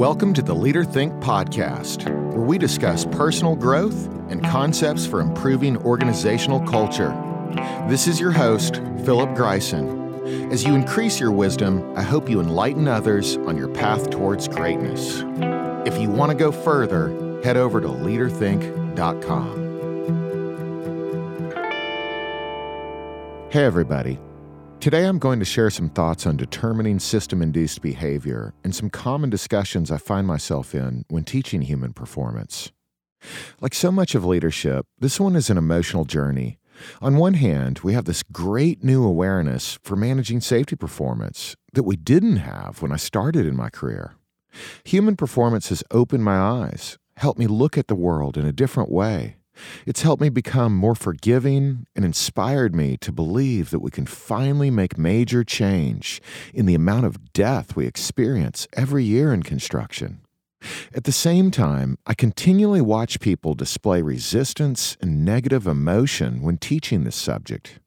Welcome 0.00 0.32
to 0.34 0.42
the 0.42 0.54
Leader 0.54 0.82
Think 0.82 1.12
podcast, 1.22 2.04
where 2.32 2.40
we 2.40 2.56
discuss 2.56 3.04
personal 3.04 3.54
growth 3.54 4.06
and 4.30 4.42
concepts 4.42 5.04
for 5.04 5.20
improving 5.20 5.76
organizational 5.76 6.60
culture. 6.60 7.10
This 7.88 8.06
is 8.06 8.18
your 8.18 8.30
host, 8.30 8.76
Philip 9.04 9.30
Greisen. 9.30 10.52
As 10.52 10.64
you 10.64 10.74
increase 10.74 11.20
your 11.20 11.32
wisdom, 11.32 11.92
I 11.98 12.02
hope 12.02 12.30
you 12.30 12.40
enlighten 12.40 12.88
others 12.88 13.36
on 13.36 13.58
your 13.58 13.68
path 13.68 14.08
towards 14.08 14.48
greatness. 14.48 15.22
If 15.86 16.00
you 16.00 16.08
want 16.08 16.30
to 16.30 16.36
go 16.36 16.50
further, 16.50 17.42
head 17.42 17.56
over 17.56 17.80
to 17.80 17.88
leaderthink.com. 17.88 19.60
Hey, 23.50 23.64
everybody. 23.64 24.18
Today, 24.80 25.04
I'm 25.04 25.18
going 25.18 25.40
to 25.40 25.44
share 25.44 25.68
some 25.68 25.90
thoughts 25.90 26.24
on 26.24 26.38
determining 26.38 27.00
system 27.00 27.42
induced 27.42 27.82
behavior 27.82 28.54
and 28.64 28.74
some 28.74 28.88
common 28.88 29.28
discussions 29.28 29.90
I 29.90 29.98
find 29.98 30.26
myself 30.26 30.74
in 30.74 31.04
when 31.08 31.24
teaching 31.24 31.60
human 31.60 31.92
performance. 31.92 32.72
Like 33.60 33.74
so 33.74 33.92
much 33.92 34.14
of 34.14 34.24
leadership, 34.24 34.86
this 34.98 35.20
one 35.20 35.36
is 35.36 35.50
an 35.50 35.58
emotional 35.58 36.06
journey. 36.06 36.58
On 37.02 37.18
one 37.18 37.34
hand, 37.34 37.80
we 37.80 37.92
have 37.92 38.06
this 38.06 38.22
great 38.22 38.82
new 38.82 39.04
awareness 39.04 39.78
for 39.82 39.96
managing 39.96 40.40
safety 40.40 40.76
performance 40.76 41.56
that 41.74 41.82
we 41.82 41.96
didn't 41.96 42.36
have 42.36 42.80
when 42.80 42.90
I 42.90 42.96
started 42.96 43.44
in 43.44 43.54
my 43.54 43.68
career. 43.68 44.14
Human 44.84 45.14
performance 45.14 45.68
has 45.68 45.84
opened 45.90 46.24
my 46.24 46.38
eyes, 46.38 46.96
helped 47.18 47.38
me 47.38 47.46
look 47.46 47.76
at 47.76 47.88
the 47.88 47.94
world 47.94 48.38
in 48.38 48.46
a 48.46 48.52
different 48.52 48.90
way 48.90 49.36
it's 49.86 50.02
helped 50.02 50.22
me 50.22 50.28
become 50.28 50.74
more 50.74 50.94
forgiving 50.94 51.86
and 51.94 52.04
inspired 52.04 52.74
me 52.74 52.96
to 52.98 53.12
believe 53.12 53.70
that 53.70 53.80
we 53.80 53.90
can 53.90 54.06
finally 54.06 54.70
make 54.70 54.98
major 54.98 55.44
change 55.44 56.20
in 56.52 56.66
the 56.66 56.74
amount 56.74 57.06
of 57.06 57.32
death 57.32 57.76
we 57.76 57.86
experience 57.86 58.66
every 58.74 59.04
year 59.04 59.32
in 59.32 59.42
construction. 59.42 60.20
At 60.94 61.04
the 61.04 61.12
same 61.12 61.50
time, 61.50 61.96
I 62.06 62.14
continually 62.14 62.80
watch 62.80 63.20
people 63.20 63.54
display 63.54 64.02
resistance 64.02 64.96
and 65.00 65.24
negative 65.24 65.66
emotion 65.66 66.42
when 66.42 66.58
teaching 66.58 67.04
this 67.04 67.16
subject. 67.16 67.78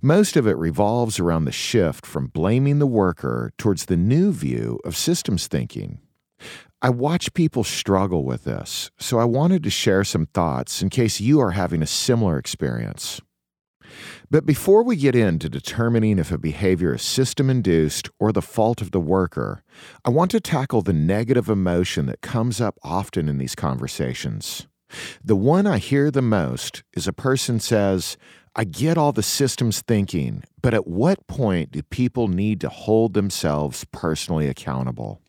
Most 0.00 0.36
of 0.36 0.46
it 0.46 0.56
revolves 0.56 1.18
around 1.18 1.44
the 1.44 1.52
shift 1.52 2.06
from 2.06 2.28
blaming 2.28 2.78
the 2.78 2.86
worker 2.86 3.52
towards 3.58 3.86
the 3.86 3.96
new 3.96 4.32
view 4.32 4.78
of 4.84 4.96
systems 4.96 5.48
thinking. 5.48 5.98
I 6.84 6.90
watch 6.90 7.32
people 7.32 7.64
struggle 7.64 8.24
with 8.24 8.44
this, 8.44 8.90
so 8.98 9.18
I 9.18 9.24
wanted 9.24 9.62
to 9.62 9.70
share 9.70 10.04
some 10.04 10.26
thoughts 10.26 10.82
in 10.82 10.90
case 10.90 11.18
you 11.18 11.40
are 11.40 11.52
having 11.52 11.82
a 11.82 11.86
similar 11.86 12.36
experience. 12.36 13.22
But 14.30 14.44
before 14.44 14.82
we 14.82 14.96
get 14.96 15.16
into 15.16 15.48
determining 15.48 16.18
if 16.18 16.30
a 16.30 16.36
behavior 16.36 16.94
is 16.96 17.00
system 17.00 17.48
induced 17.48 18.10
or 18.20 18.32
the 18.32 18.42
fault 18.42 18.82
of 18.82 18.90
the 18.90 19.00
worker, 19.00 19.62
I 20.04 20.10
want 20.10 20.30
to 20.32 20.40
tackle 20.40 20.82
the 20.82 20.92
negative 20.92 21.48
emotion 21.48 22.04
that 22.04 22.20
comes 22.20 22.60
up 22.60 22.78
often 22.82 23.30
in 23.30 23.38
these 23.38 23.54
conversations. 23.54 24.66
The 25.24 25.36
one 25.36 25.66
I 25.66 25.78
hear 25.78 26.10
the 26.10 26.20
most 26.20 26.82
is 26.94 27.08
a 27.08 27.14
person 27.14 27.60
says, 27.60 28.18
I 28.54 28.64
get 28.64 28.98
all 28.98 29.12
the 29.12 29.22
systems 29.22 29.80
thinking, 29.80 30.44
but 30.60 30.74
at 30.74 30.86
what 30.86 31.26
point 31.28 31.70
do 31.70 31.82
people 31.82 32.28
need 32.28 32.60
to 32.60 32.68
hold 32.68 33.14
themselves 33.14 33.86
personally 33.90 34.48
accountable? 34.48 35.22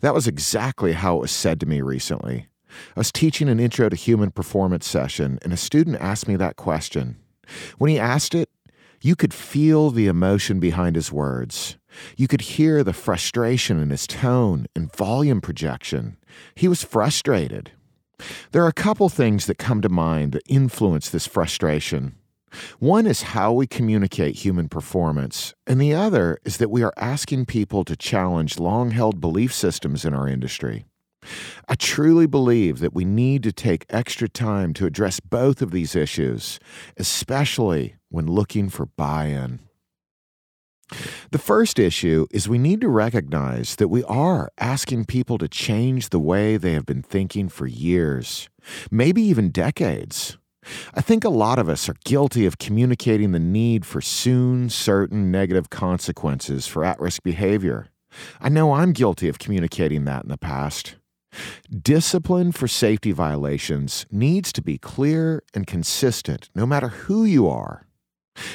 That 0.00 0.14
was 0.14 0.26
exactly 0.26 0.92
how 0.92 1.16
it 1.16 1.20
was 1.20 1.30
said 1.30 1.60
to 1.60 1.66
me 1.66 1.80
recently. 1.80 2.48
I 2.96 3.00
was 3.00 3.12
teaching 3.12 3.48
an 3.48 3.60
intro 3.60 3.88
to 3.88 3.96
human 3.96 4.30
performance 4.30 4.86
session, 4.86 5.38
and 5.42 5.52
a 5.52 5.56
student 5.56 5.96
asked 6.00 6.28
me 6.28 6.36
that 6.36 6.56
question. 6.56 7.16
When 7.78 7.90
he 7.90 7.98
asked 7.98 8.34
it, 8.34 8.48
you 9.02 9.16
could 9.16 9.34
feel 9.34 9.90
the 9.90 10.06
emotion 10.06 10.60
behind 10.60 10.94
his 10.94 11.10
words. 11.10 11.76
You 12.16 12.28
could 12.28 12.42
hear 12.42 12.84
the 12.84 12.92
frustration 12.92 13.80
in 13.80 13.90
his 13.90 14.06
tone 14.06 14.66
and 14.76 14.94
volume 14.94 15.40
projection. 15.40 16.16
He 16.54 16.68
was 16.68 16.84
frustrated. 16.84 17.72
There 18.52 18.62
are 18.62 18.68
a 18.68 18.72
couple 18.72 19.08
things 19.08 19.46
that 19.46 19.58
come 19.58 19.80
to 19.80 19.88
mind 19.88 20.32
that 20.32 20.42
influence 20.46 21.08
this 21.08 21.26
frustration. 21.26 22.16
One 22.78 23.06
is 23.06 23.22
how 23.22 23.52
we 23.52 23.66
communicate 23.66 24.36
human 24.36 24.68
performance, 24.68 25.54
and 25.66 25.80
the 25.80 25.94
other 25.94 26.38
is 26.44 26.56
that 26.58 26.70
we 26.70 26.82
are 26.82 26.94
asking 26.96 27.46
people 27.46 27.84
to 27.84 27.96
challenge 27.96 28.58
long 28.58 28.90
held 28.90 29.20
belief 29.20 29.54
systems 29.54 30.04
in 30.04 30.14
our 30.14 30.28
industry. 30.28 30.84
I 31.68 31.74
truly 31.74 32.26
believe 32.26 32.80
that 32.80 32.94
we 32.94 33.04
need 33.04 33.42
to 33.42 33.52
take 33.52 33.86
extra 33.90 34.28
time 34.28 34.72
to 34.74 34.86
address 34.86 35.20
both 35.20 35.62
of 35.62 35.70
these 35.70 35.94
issues, 35.94 36.58
especially 36.96 37.96
when 38.08 38.26
looking 38.26 38.68
for 38.68 38.86
buy 38.86 39.26
in. 39.26 39.60
The 41.30 41.38
first 41.38 41.78
issue 41.78 42.26
is 42.32 42.48
we 42.48 42.58
need 42.58 42.80
to 42.80 42.88
recognize 42.88 43.76
that 43.76 43.88
we 43.88 44.02
are 44.04 44.50
asking 44.58 45.04
people 45.04 45.38
to 45.38 45.48
change 45.48 46.08
the 46.08 46.18
way 46.18 46.56
they 46.56 46.72
have 46.72 46.86
been 46.86 47.02
thinking 47.02 47.48
for 47.48 47.66
years, 47.66 48.48
maybe 48.90 49.22
even 49.22 49.50
decades. 49.50 50.36
I 50.94 51.00
think 51.00 51.24
a 51.24 51.30
lot 51.30 51.58
of 51.58 51.68
us 51.68 51.88
are 51.88 51.96
guilty 52.04 52.46
of 52.46 52.58
communicating 52.58 53.32
the 53.32 53.38
need 53.38 53.86
for 53.86 54.00
soon 54.00 54.68
certain 54.68 55.30
negative 55.30 55.70
consequences 55.70 56.66
for 56.66 56.84
at 56.84 57.00
risk 57.00 57.22
behavior. 57.22 57.88
I 58.40 58.48
know 58.48 58.72
I'm 58.72 58.92
guilty 58.92 59.28
of 59.28 59.38
communicating 59.38 60.04
that 60.04 60.24
in 60.24 60.28
the 60.28 60.36
past. 60.36 60.96
Discipline 61.70 62.52
for 62.52 62.66
safety 62.66 63.12
violations 63.12 64.04
needs 64.10 64.52
to 64.52 64.62
be 64.62 64.78
clear 64.78 65.42
and 65.54 65.66
consistent 65.66 66.50
no 66.54 66.66
matter 66.66 66.88
who 66.88 67.24
you 67.24 67.48
are. 67.48 67.86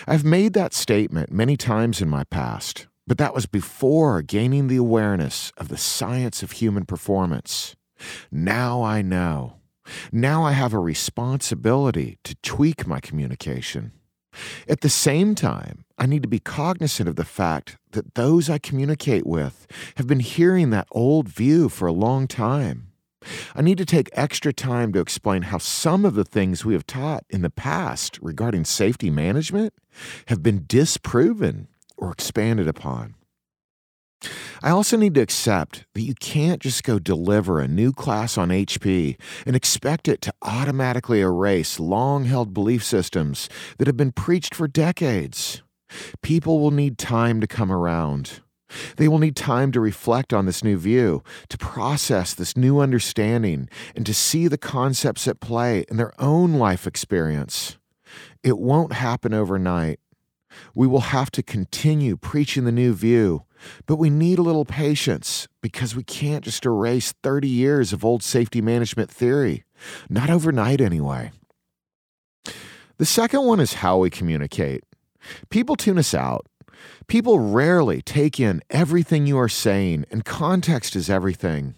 I've 0.07 0.23
made 0.23 0.53
that 0.53 0.73
statement 0.73 1.31
many 1.31 1.57
times 1.57 2.01
in 2.01 2.09
my 2.09 2.23
past, 2.25 2.87
but 3.07 3.17
that 3.17 3.33
was 3.33 3.45
before 3.45 4.21
gaining 4.21 4.67
the 4.67 4.77
awareness 4.77 5.51
of 5.57 5.69
the 5.69 5.77
science 5.77 6.43
of 6.43 6.53
human 6.53 6.85
performance. 6.85 7.75
Now 8.31 8.83
I 8.83 9.01
know. 9.01 9.55
Now 10.11 10.43
I 10.43 10.51
have 10.51 10.73
a 10.73 10.79
responsibility 10.79 12.17
to 12.23 12.35
tweak 12.41 12.87
my 12.87 12.99
communication. 12.99 13.91
At 14.67 14.81
the 14.81 14.89
same 14.89 15.35
time, 15.35 15.85
I 15.97 16.05
need 16.05 16.23
to 16.23 16.27
be 16.27 16.39
cognizant 16.39 17.07
of 17.07 17.15
the 17.15 17.23
fact 17.25 17.77
that 17.91 18.15
those 18.15 18.49
I 18.49 18.57
communicate 18.57 19.25
with 19.25 19.67
have 19.95 20.07
been 20.07 20.19
hearing 20.19 20.69
that 20.71 20.87
old 20.91 21.29
view 21.29 21.69
for 21.69 21.87
a 21.87 21.93
long 21.93 22.27
time. 22.27 22.91
I 23.55 23.61
need 23.61 23.77
to 23.79 23.85
take 23.85 24.09
extra 24.13 24.53
time 24.53 24.93
to 24.93 24.99
explain 24.99 25.43
how 25.43 25.57
some 25.57 26.05
of 26.05 26.15
the 26.15 26.25
things 26.25 26.63
we 26.63 26.73
have 26.73 26.85
taught 26.85 27.23
in 27.29 27.41
the 27.41 27.49
past 27.49 28.19
regarding 28.21 28.65
safety 28.65 29.09
management 29.09 29.73
have 30.27 30.43
been 30.43 30.65
disproven 30.67 31.67
or 31.97 32.11
expanded 32.11 32.67
upon. 32.67 33.15
I 34.63 34.69
also 34.71 34.97
need 34.97 35.13
to 35.15 35.21
accept 35.21 35.85
that 35.93 36.01
you 36.01 36.15
can't 36.15 36.61
just 36.61 36.83
go 36.83 36.97
deliver 36.97 37.59
a 37.59 37.67
new 37.67 37.91
class 37.91 38.37
on 38.37 38.49
HP 38.49 39.19
and 39.45 39.55
expect 39.55 40.07
it 40.07 40.21
to 40.21 40.33
automatically 40.41 41.21
erase 41.21 41.79
long 41.79 42.25
held 42.25 42.53
belief 42.53 42.83
systems 42.83 43.49
that 43.77 43.87
have 43.87 43.97
been 43.97 44.11
preached 44.11 44.55
for 44.55 44.67
decades. 44.67 45.61
People 46.21 46.59
will 46.59 46.71
need 46.71 46.97
time 46.97 47.39
to 47.41 47.47
come 47.47 47.71
around. 47.71 48.41
They 48.97 49.07
will 49.07 49.19
need 49.19 49.35
time 49.35 49.71
to 49.73 49.79
reflect 49.79 50.33
on 50.33 50.45
this 50.45 50.63
new 50.63 50.77
view, 50.77 51.23
to 51.49 51.57
process 51.57 52.33
this 52.33 52.57
new 52.57 52.79
understanding, 52.79 53.69
and 53.95 54.05
to 54.05 54.13
see 54.13 54.47
the 54.47 54.57
concepts 54.57 55.27
at 55.27 55.39
play 55.39 55.85
in 55.89 55.97
their 55.97 56.13
own 56.19 56.53
life 56.53 56.87
experience. 56.87 57.77
It 58.43 58.57
won't 58.57 58.93
happen 58.93 59.33
overnight. 59.33 59.99
We 60.73 60.87
will 60.87 61.01
have 61.01 61.31
to 61.31 61.43
continue 61.43 62.17
preaching 62.17 62.65
the 62.65 62.71
new 62.71 62.93
view 62.93 63.43
but 63.85 63.97
we 63.97 64.09
need 64.09 64.39
a 64.39 64.43
little 64.43 64.65
patience 64.65 65.47
because 65.61 65.95
we 65.95 66.03
can't 66.03 66.43
just 66.43 66.65
erase 66.65 67.13
30 67.23 67.47
years 67.47 67.93
of 67.93 68.05
old 68.05 68.23
safety 68.23 68.61
management 68.61 69.09
theory, 69.09 69.63
not 70.09 70.29
overnight 70.29 70.81
anyway. 70.81 71.31
The 72.97 73.05
second 73.05 73.43
one 73.43 73.59
is 73.59 73.75
how 73.75 73.97
we 73.99 74.09
communicate. 74.09 74.83
People 75.49 75.75
tune 75.75 75.97
us 75.97 76.13
out. 76.13 76.45
People 77.07 77.39
rarely 77.39 78.01
take 78.01 78.39
in 78.39 78.61
everything 78.69 79.27
you 79.27 79.37
are 79.37 79.49
saying, 79.49 80.05
and 80.11 80.23
context 80.23 80.95
is 80.95 81.09
everything. 81.09 81.75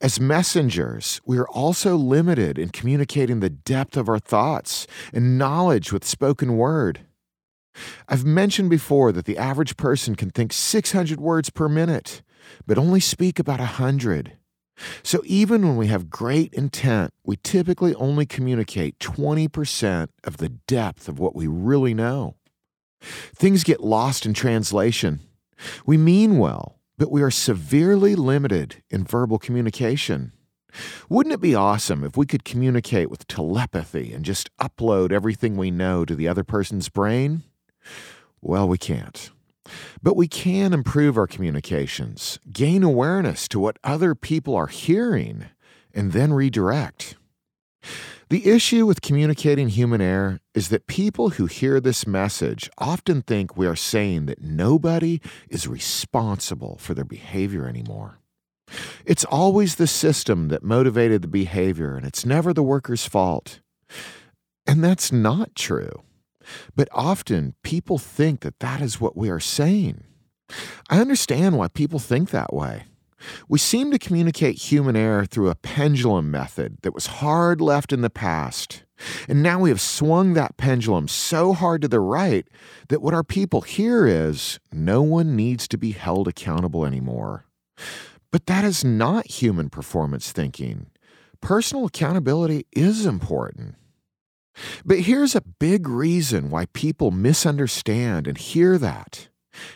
As 0.00 0.18
messengers, 0.18 1.20
we 1.26 1.38
are 1.38 1.48
also 1.48 1.96
limited 1.96 2.58
in 2.58 2.70
communicating 2.70 3.40
the 3.40 3.50
depth 3.50 3.96
of 3.96 4.08
our 4.08 4.18
thoughts 4.18 4.86
and 5.12 5.38
knowledge 5.38 5.92
with 5.92 6.04
spoken 6.04 6.56
word. 6.56 7.00
I've 8.08 8.24
mentioned 8.24 8.70
before 8.70 9.12
that 9.12 9.24
the 9.24 9.38
average 9.38 9.76
person 9.76 10.14
can 10.14 10.30
think 10.30 10.52
600 10.52 11.20
words 11.20 11.50
per 11.50 11.68
minute, 11.68 12.22
but 12.66 12.78
only 12.78 13.00
speak 13.00 13.38
about 13.38 13.60
100. 13.60 14.32
So 15.02 15.22
even 15.24 15.66
when 15.66 15.76
we 15.76 15.88
have 15.88 16.10
great 16.10 16.52
intent, 16.54 17.12
we 17.24 17.36
typically 17.42 17.94
only 17.96 18.26
communicate 18.26 18.98
20% 18.98 20.08
of 20.24 20.36
the 20.36 20.48
depth 20.48 21.08
of 21.08 21.18
what 21.18 21.34
we 21.34 21.46
really 21.46 21.94
know. 21.94 22.36
Things 23.00 23.64
get 23.64 23.80
lost 23.80 24.26
in 24.26 24.34
translation. 24.34 25.20
We 25.84 25.96
mean 25.96 26.38
well, 26.38 26.78
but 26.96 27.10
we 27.10 27.22
are 27.22 27.30
severely 27.30 28.14
limited 28.14 28.82
in 28.90 29.04
verbal 29.04 29.38
communication. 29.38 30.32
Wouldn't 31.08 31.32
it 31.32 31.40
be 31.40 31.54
awesome 31.54 32.04
if 32.04 32.16
we 32.16 32.26
could 32.26 32.44
communicate 32.44 33.10
with 33.10 33.26
telepathy 33.26 34.12
and 34.12 34.24
just 34.24 34.54
upload 34.58 35.12
everything 35.12 35.56
we 35.56 35.70
know 35.70 36.04
to 36.04 36.14
the 36.14 36.28
other 36.28 36.44
person's 36.44 36.88
brain? 36.88 37.42
Well, 38.40 38.68
we 38.68 38.78
can't. 38.78 39.30
But 40.02 40.16
we 40.16 40.28
can 40.28 40.72
improve 40.72 41.16
our 41.16 41.26
communications, 41.26 42.38
gain 42.52 42.82
awareness 42.82 43.48
to 43.48 43.58
what 43.58 43.78
other 43.84 44.14
people 44.14 44.54
are 44.56 44.68
hearing, 44.68 45.46
and 45.92 46.12
then 46.12 46.32
redirect. 46.32 47.16
The 48.30 48.46
issue 48.50 48.84
with 48.84 49.00
communicating 49.00 49.70
human 49.70 50.02
error 50.02 50.40
is 50.54 50.68
that 50.68 50.86
people 50.86 51.30
who 51.30 51.46
hear 51.46 51.80
this 51.80 52.06
message 52.06 52.68
often 52.76 53.22
think 53.22 53.56
we 53.56 53.66
are 53.66 53.76
saying 53.76 54.26
that 54.26 54.42
nobody 54.42 55.20
is 55.48 55.66
responsible 55.66 56.76
for 56.78 56.92
their 56.92 57.06
behavior 57.06 57.66
anymore. 57.66 58.18
It's 59.06 59.24
always 59.24 59.76
the 59.76 59.86
system 59.86 60.48
that 60.48 60.62
motivated 60.62 61.22
the 61.22 61.28
behavior, 61.28 61.96
and 61.96 62.04
it's 62.04 62.26
never 62.26 62.52
the 62.52 62.62
worker's 62.62 63.06
fault. 63.06 63.60
And 64.66 64.84
that's 64.84 65.10
not 65.10 65.54
true. 65.54 66.02
But 66.74 66.88
often 66.92 67.54
people 67.62 67.98
think 67.98 68.40
that 68.40 68.60
that 68.60 68.80
is 68.80 69.00
what 69.00 69.16
we 69.16 69.28
are 69.30 69.40
saying. 69.40 70.04
I 70.88 71.00
understand 71.00 71.58
why 71.58 71.68
people 71.68 71.98
think 71.98 72.30
that 72.30 72.52
way. 72.52 72.84
We 73.48 73.58
seem 73.58 73.90
to 73.90 73.98
communicate 73.98 74.56
human 74.56 74.96
error 74.96 75.26
through 75.26 75.48
a 75.50 75.56
pendulum 75.56 76.30
method 76.30 76.78
that 76.82 76.94
was 76.94 77.06
hard 77.06 77.60
left 77.60 77.92
in 77.92 78.00
the 78.00 78.10
past. 78.10 78.84
And 79.28 79.42
now 79.42 79.60
we 79.60 79.70
have 79.70 79.80
swung 79.80 80.34
that 80.34 80.56
pendulum 80.56 81.08
so 81.08 81.52
hard 81.52 81.82
to 81.82 81.88
the 81.88 82.00
right 82.00 82.46
that 82.88 83.02
what 83.02 83.14
our 83.14 83.24
people 83.24 83.60
hear 83.60 84.06
is 84.06 84.58
no 84.72 85.02
one 85.02 85.36
needs 85.36 85.68
to 85.68 85.78
be 85.78 85.92
held 85.92 86.28
accountable 86.28 86.84
anymore. 86.84 87.44
But 88.30 88.46
that 88.46 88.64
is 88.64 88.84
not 88.84 89.26
human 89.26 89.70
performance 89.70 90.32
thinking. 90.32 90.86
Personal 91.40 91.86
accountability 91.86 92.66
is 92.72 93.06
important. 93.06 93.76
But 94.84 95.00
here's 95.00 95.34
a 95.34 95.40
big 95.40 95.88
reason 95.88 96.50
why 96.50 96.66
people 96.66 97.10
misunderstand 97.10 98.26
and 98.26 98.38
hear 98.38 98.78
that. 98.78 99.28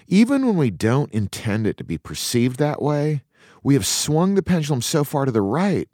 Even 0.07 0.47
when 0.47 0.57
we 0.57 0.71
don't 0.71 1.13
intend 1.13 1.67
it 1.67 1.77
to 1.77 1.85
be 1.85 1.99
perceived 1.99 2.59
that 2.59 2.81
way, 2.81 3.23
we 3.63 3.75
have 3.75 3.87
swung 3.87 4.35
the 4.35 4.43
pendulum 4.43 4.83
so 4.83 5.05
far 5.05 5.25
to 5.25 5.33
the 5.33 5.43
right 5.43 5.89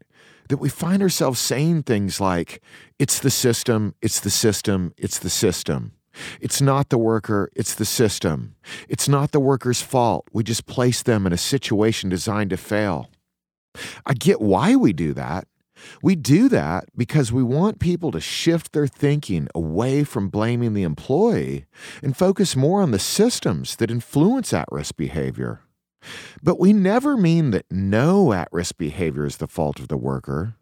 that 0.49 0.59
we 0.59 0.69
find 0.69 1.03
ourselves 1.03 1.39
saying 1.39 1.83
things 1.83 2.21
like, 2.21 2.63
it's 2.99 3.19
the 3.19 3.31
system, 3.31 3.95
it's 4.01 4.21
the 4.21 4.31
system, 4.31 4.95
it's 4.97 5.19
the 5.19 5.31
system. 5.31 5.93
It's 6.41 6.61
not 6.61 6.89
the 6.89 6.99
worker, 6.99 7.51
it's 7.55 7.75
the 7.75 7.85
system. 7.85 8.57
It's 8.89 9.09
not 9.09 9.33
the 9.33 9.41
worker's 9.41 9.83
fault. 9.83 10.27
We 10.33 10.43
just 10.43 10.67
place 10.67 11.03
them 11.03 11.27
in 11.27 11.33
a 11.33 11.39
situation 11.39 12.09
designed 12.09 12.51
to 12.51 12.57
fail. 12.57 13.11
I 14.05 14.15
get 14.15 14.41
why 14.41 14.75
we 14.75 14.93
do 14.93 15.13
that. 15.15 15.47
We 16.03 16.17
do 16.17 16.49
that 16.49 16.87
because 16.97 17.33
we 17.33 17.43
want 17.43 17.79
people 17.79 18.11
to 18.13 18.21
shift 18.21 18.73
their 18.73 18.87
thinking 18.87 19.49
away 19.55 20.05
from 20.05 20.29
blaming 20.29 20.75
the 20.75 20.83
employee 20.83 21.67
and 22.03 22.17
focus 22.17 22.57
more 22.57 22.83
on 22.83 22.91
the 22.91 22.99
systems 22.99 23.77
that 23.77 23.91
influence 23.91 24.53
at 24.53 24.69
risk 24.71 24.97
behavior. 24.97 25.61
But 26.43 26.61
we 26.61 26.73
never 26.73 27.17
mean 27.17 27.51
that 27.51 27.67
no 27.71 28.33
at 28.33 28.49
risk 28.53 28.77
behavior 28.79 29.27
is 29.27 29.39
the 29.39 29.49
fault 29.49 29.81
of 29.81 29.89
the 29.89 29.97
worker. 29.97 30.55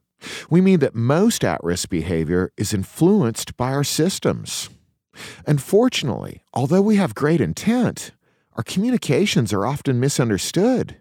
We 0.49 0.61
mean 0.61 0.81
that 0.81 0.95
most 0.95 1.45
at 1.45 1.63
risk 1.63 1.91
behavior 1.91 2.53
is 2.57 2.73
influenced 2.73 3.57
by 3.57 3.73
our 3.73 3.85
systems. 3.85 4.71
Unfortunately, 5.47 6.43
although 6.53 6.83
we 6.83 6.97
have 6.97 7.15
great 7.15 7.41
intent, 7.41 8.13
our 8.55 8.63
communications 8.63 9.53
are 9.53 9.67
often 9.67 10.01
misunderstood. 10.01 10.97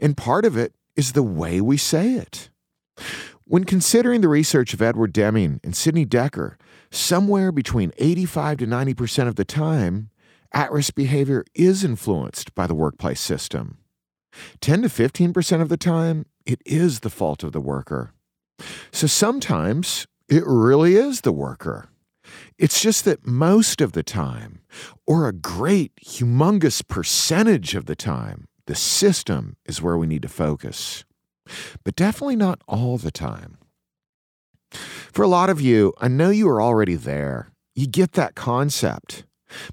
And 0.00 0.16
part 0.16 0.44
of 0.44 0.56
it 0.56 0.74
is 0.96 1.12
the 1.12 1.22
way 1.22 1.60
we 1.60 1.76
say 1.76 2.14
it. 2.14 2.50
When 3.50 3.64
considering 3.64 4.20
the 4.20 4.28
research 4.28 4.74
of 4.74 4.82
Edward 4.82 5.14
Deming 5.14 5.58
and 5.64 5.74
Sidney 5.74 6.04
Dekker, 6.04 6.56
somewhere 6.90 7.50
between 7.50 7.94
85 7.96 8.58
to 8.58 8.66
90% 8.66 9.26
of 9.26 9.36
the 9.36 9.44
time, 9.46 10.10
at 10.52 10.70
risk 10.70 10.94
behavior 10.94 11.46
is 11.54 11.82
influenced 11.82 12.54
by 12.54 12.66
the 12.66 12.74
workplace 12.74 13.22
system. 13.22 13.78
10 14.60 14.82
to 14.82 14.88
15% 14.88 15.62
of 15.62 15.70
the 15.70 15.78
time, 15.78 16.26
it 16.44 16.60
is 16.66 17.00
the 17.00 17.08
fault 17.08 17.42
of 17.42 17.52
the 17.52 17.60
worker. 17.62 18.12
So 18.92 19.06
sometimes 19.06 20.06
it 20.28 20.42
really 20.44 20.96
is 20.96 21.22
the 21.22 21.32
worker. 21.32 21.88
It's 22.58 22.82
just 22.82 23.06
that 23.06 23.26
most 23.26 23.80
of 23.80 23.92
the 23.92 24.02
time, 24.02 24.60
or 25.06 25.26
a 25.26 25.32
great, 25.32 25.92
humongous 25.96 26.86
percentage 26.86 27.74
of 27.74 27.86
the 27.86 27.96
time, 27.96 28.46
the 28.66 28.74
system 28.74 29.56
is 29.64 29.80
where 29.80 29.96
we 29.96 30.06
need 30.06 30.20
to 30.20 30.28
focus. 30.28 31.06
But 31.84 31.96
definitely 31.96 32.36
not 32.36 32.60
all 32.66 32.98
the 32.98 33.10
time. 33.10 33.58
For 34.70 35.22
a 35.22 35.28
lot 35.28 35.50
of 35.50 35.60
you, 35.60 35.94
I 35.98 36.08
know 36.08 36.30
you 36.30 36.48
are 36.48 36.62
already 36.62 36.94
there. 36.94 37.50
You 37.74 37.86
get 37.86 38.12
that 38.12 38.34
concept. 38.34 39.24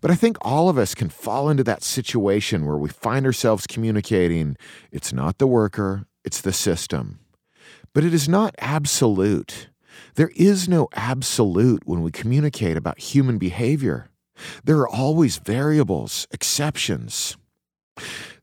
But 0.01 0.11
I 0.11 0.15
think 0.15 0.37
all 0.41 0.69
of 0.69 0.77
us 0.77 0.95
can 0.95 1.09
fall 1.09 1.49
into 1.49 1.63
that 1.65 1.83
situation 1.83 2.65
where 2.65 2.77
we 2.77 2.89
find 2.89 3.25
ourselves 3.25 3.67
communicating 3.67 4.55
it's 4.91 5.11
not 5.11 5.37
the 5.37 5.47
worker, 5.47 6.05
it's 6.23 6.41
the 6.41 6.53
system. 6.53 7.19
But 7.93 8.03
it 8.03 8.13
is 8.13 8.29
not 8.29 8.55
absolute. 8.59 9.69
There 10.15 10.31
is 10.35 10.69
no 10.69 10.87
absolute 10.93 11.83
when 11.85 12.01
we 12.01 12.11
communicate 12.11 12.77
about 12.77 12.99
human 12.99 13.37
behavior. 13.37 14.09
There 14.63 14.77
are 14.79 14.89
always 14.89 15.37
variables, 15.37 16.27
exceptions. 16.31 17.37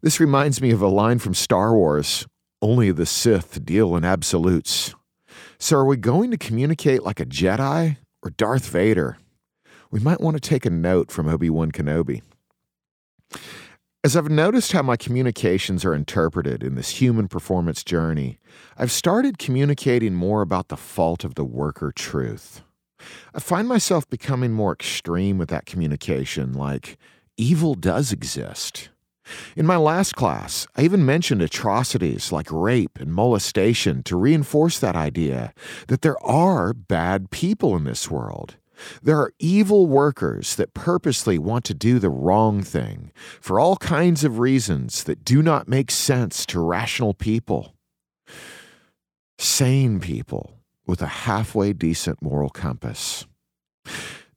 This 0.02 0.20
reminds 0.20 0.60
me 0.60 0.70
of 0.70 0.82
a 0.82 0.88
line 0.88 1.18
from 1.18 1.34
Star 1.34 1.74
Wars 1.74 2.26
only 2.62 2.92
the 2.92 3.06
Sith 3.06 3.64
deal 3.64 3.94
in 3.96 4.04
absolutes. 4.04 4.94
So, 5.58 5.76
are 5.76 5.84
we 5.84 5.96
going 5.96 6.30
to 6.30 6.38
communicate 6.38 7.02
like 7.02 7.20
a 7.20 7.26
Jedi 7.26 7.98
or 8.22 8.30
Darth 8.30 8.68
Vader? 8.68 9.18
we 9.92 10.00
might 10.00 10.20
want 10.20 10.34
to 10.34 10.40
take 10.40 10.66
a 10.66 10.70
note 10.70 11.12
from 11.12 11.28
Obi 11.28 11.50
Wan 11.50 11.70
Kenobi. 11.70 12.22
As 14.02 14.16
I've 14.16 14.30
noticed 14.30 14.72
how 14.72 14.82
my 14.82 14.96
communications 14.96 15.84
are 15.84 15.94
interpreted 15.94 16.64
in 16.64 16.74
this 16.74 17.00
human 17.00 17.28
performance 17.28 17.84
journey, 17.84 18.40
I've 18.76 18.90
started 18.90 19.38
communicating 19.38 20.14
more 20.14 20.42
about 20.42 20.68
the 20.68 20.76
fault 20.76 21.22
of 21.22 21.36
the 21.36 21.44
worker 21.44 21.92
truth. 21.94 22.62
I 23.34 23.38
find 23.38 23.68
myself 23.68 24.08
becoming 24.08 24.52
more 24.52 24.72
extreme 24.72 25.38
with 25.38 25.50
that 25.50 25.66
communication, 25.66 26.54
like, 26.54 26.98
evil 27.36 27.74
does 27.74 28.12
exist. 28.12 28.88
In 29.56 29.66
my 29.66 29.76
last 29.76 30.16
class, 30.16 30.66
I 30.76 30.82
even 30.82 31.04
mentioned 31.04 31.42
atrocities 31.42 32.32
like 32.32 32.50
rape 32.50 32.98
and 32.98 33.12
molestation 33.12 34.02
to 34.04 34.16
reinforce 34.16 34.78
that 34.78 34.96
idea 34.96 35.52
that 35.88 36.02
there 36.02 36.22
are 36.24 36.72
bad 36.72 37.30
people 37.30 37.76
in 37.76 37.84
this 37.84 38.10
world. 38.10 38.56
There 39.02 39.18
are 39.18 39.32
evil 39.38 39.86
workers 39.86 40.56
that 40.56 40.74
purposely 40.74 41.38
want 41.38 41.64
to 41.66 41.74
do 41.74 41.98
the 41.98 42.10
wrong 42.10 42.62
thing 42.62 43.12
for 43.40 43.60
all 43.60 43.76
kinds 43.76 44.24
of 44.24 44.38
reasons 44.38 45.04
that 45.04 45.24
do 45.24 45.42
not 45.42 45.68
make 45.68 45.90
sense 45.90 46.44
to 46.46 46.60
rational 46.60 47.14
people. 47.14 47.74
Sane 49.38 50.00
people 50.00 50.58
with 50.86 51.00
a 51.02 51.06
halfway 51.06 51.72
decent 51.72 52.22
moral 52.22 52.50
compass. 52.50 53.26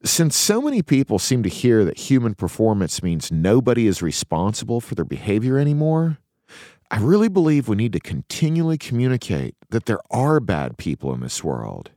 Since 0.05 0.37
so 0.37 0.61
many 0.61 0.81
people 0.81 1.19
seem 1.19 1.43
to 1.43 1.49
hear 1.49 1.83
that 1.83 1.97
human 1.97 2.35
performance 2.35 3.01
means 3.03 3.31
nobody 3.31 3.87
is 3.87 4.01
responsible 4.01 4.79
for 4.79 4.95
their 4.95 5.03
behavior 5.03 5.57
anymore, 5.57 6.19
I 6.91 6.99
really 6.99 7.27
believe 7.27 7.67
we 7.67 7.75
need 7.75 7.93
to 7.93 7.99
continually 7.99 8.77
communicate 8.77 9.55
that 9.71 9.85
there 9.85 9.99
are 10.11 10.39
bad 10.39 10.77
people 10.77 11.13
in 11.13 11.21
this 11.21 11.43
world 11.43 11.89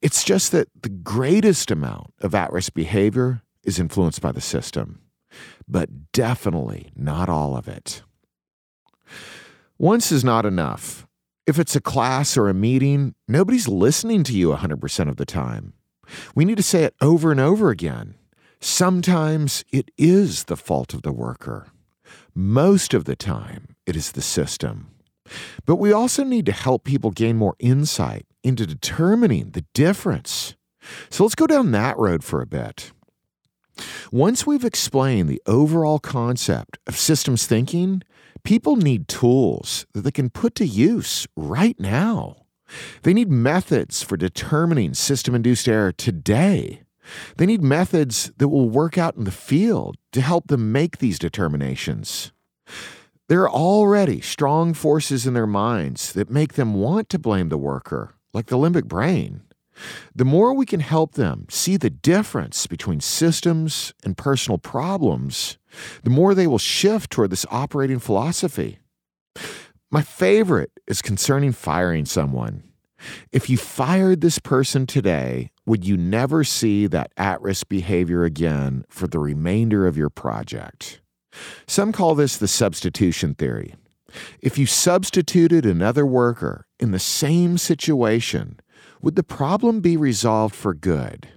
it's 0.00 0.24
just 0.24 0.52
that 0.52 0.68
the 0.82 0.88
greatest 0.88 1.70
amount 1.70 2.12
of 2.20 2.34
at 2.34 2.52
risk 2.52 2.74
behavior 2.74 3.42
is 3.64 3.78
influenced 3.78 4.20
by 4.20 4.32
the 4.32 4.40
system, 4.40 5.00
but 5.68 6.12
definitely 6.12 6.90
not 6.96 7.28
all 7.28 7.56
of 7.56 7.68
it. 7.68 8.02
Once 9.78 10.10
is 10.12 10.24
not 10.24 10.46
enough. 10.46 11.06
If 11.46 11.58
it's 11.58 11.74
a 11.74 11.80
class 11.80 12.36
or 12.36 12.48
a 12.48 12.54
meeting, 12.54 13.14
nobody's 13.26 13.66
listening 13.66 14.22
to 14.24 14.32
you 14.32 14.50
100% 14.50 15.08
of 15.08 15.16
the 15.16 15.26
time. 15.26 15.72
We 16.34 16.44
need 16.44 16.56
to 16.56 16.62
say 16.62 16.84
it 16.84 16.94
over 17.00 17.30
and 17.30 17.40
over 17.40 17.70
again. 17.70 18.14
Sometimes 18.60 19.64
it 19.70 19.90
is 19.96 20.44
the 20.44 20.56
fault 20.56 20.92
of 20.94 21.02
the 21.02 21.12
worker. 21.12 21.68
Most 22.34 22.94
of 22.94 23.04
the 23.04 23.16
time, 23.16 23.76
it 23.86 23.96
is 23.96 24.12
the 24.12 24.22
system. 24.22 24.90
But 25.64 25.76
we 25.76 25.92
also 25.92 26.24
need 26.24 26.46
to 26.46 26.52
help 26.52 26.84
people 26.84 27.10
gain 27.10 27.36
more 27.36 27.56
insight 27.58 28.26
into 28.42 28.66
determining 28.66 29.50
the 29.50 29.64
difference. 29.74 30.56
So 31.08 31.24
let's 31.24 31.34
go 31.34 31.46
down 31.46 31.70
that 31.72 31.98
road 31.98 32.24
for 32.24 32.40
a 32.40 32.46
bit. 32.46 32.92
Once 34.10 34.46
we've 34.46 34.64
explained 34.64 35.28
the 35.28 35.42
overall 35.46 35.98
concept 35.98 36.78
of 36.86 36.96
systems 36.96 37.46
thinking, 37.46 38.02
people 38.44 38.76
need 38.76 39.08
tools 39.08 39.86
that 39.94 40.02
they 40.02 40.10
can 40.10 40.30
put 40.30 40.54
to 40.56 40.66
use 40.66 41.26
right 41.36 41.78
now. 41.78 42.36
They 43.02 43.12
need 43.12 43.30
methods 43.30 44.02
for 44.02 44.16
determining 44.16 44.94
system 44.94 45.34
induced 45.34 45.68
error 45.68 45.92
today. 45.92 46.82
They 47.36 47.46
need 47.46 47.62
methods 47.62 48.30
that 48.38 48.48
will 48.48 48.70
work 48.70 48.96
out 48.96 49.16
in 49.16 49.24
the 49.24 49.30
field 49.30 49.96
to 50.12 50.20
help 50.20 50.48
them 50.48 50.72
make 50.72 50.98
these 50.98 51.18
determinations. 51.18 52.32
There 53.28 53.42
are 53.42 53.50
already 53.50 54.20
strong 54.20 54.74
forces 54.74 55.26
in 55.26 55.34
their 55.34 55.46
minds 55.46 56.12
that 56.12 56.30
make 56.30 56.54
them 56.54 56.74
want 56.74 57.08
to 57.10 57.18
blame 57.18 57.48
the 57.48 57.58
worker 57.58 58.14
like 58.32 58.46
the 58.46 58.56
limbic 58.56 58.84
brain. 58.84 59.42
the 60.14 60.24
more 60.24 60.52
we 60.52 60.66
can 60.66 60.80
help 60.80 61.14
them 61.14 61.46
see 61.48 61.76
the 61.76 61.90
difference 61.90 62.66
between 62.66 63.00
systems 63.00 63.94
and 64.04 64.16
personal 64.16 64.58
problems, 64.58 65.58
the 66.02 66.10
more 66.10 66.34
they 66.34 66.46
will 66.46 66.58
shift 66.58 67.10
toward 67.10 67.30
this 67.30 67.46
operating 67.50 67.98
philosophy. 67.98 68.78
My 69.92 70.02
favorite 70.02 70.70
is 70.86 71.02
concerning 71.02 71.50
firing 71.50 72.04
someone. 72.04 72.62
If 73.32 73.50
you 73.50 73.56
fired 73.56 74.20
this 74.20 74.38
person 74.38 74.86
today, 74.86 75.50
would 75.66 75.84
you 75.84 75.96
never 75.96 76.44
see 76.44 76.86
that 76.86 77.10
at 77.16 77.42
risk 77.42 77.68
behavior 77.68 78.22
again 78.22 78.84
for 78.88 79.08
the 79.08 79.18
remainder 79.18 79.88
of 79.88 79.96
your 79.96 80.10
project? 80.10 81.00
Some 81.66 81.90
call 81.90 82.14
this 82.14 82.36
the 82.36 82.46
substitution 82.46 83.34
theory. 83.34 83.74
If 84.40 84.58
you 84.58 84.66
substituted 84.66 85.66
another 85.66 86.06
worker 86.06 86.66
in 86.78 86.92
the 86.92 87.00
same 87.00 87.58
situation, 87.58 88.60
would 89.02 89.16
the 89.16 89.24
problem 89.24 89.80
be 89.80 89.96
resolved 89.96 90.54
for 90.54 90.72
good? 90.72 91.28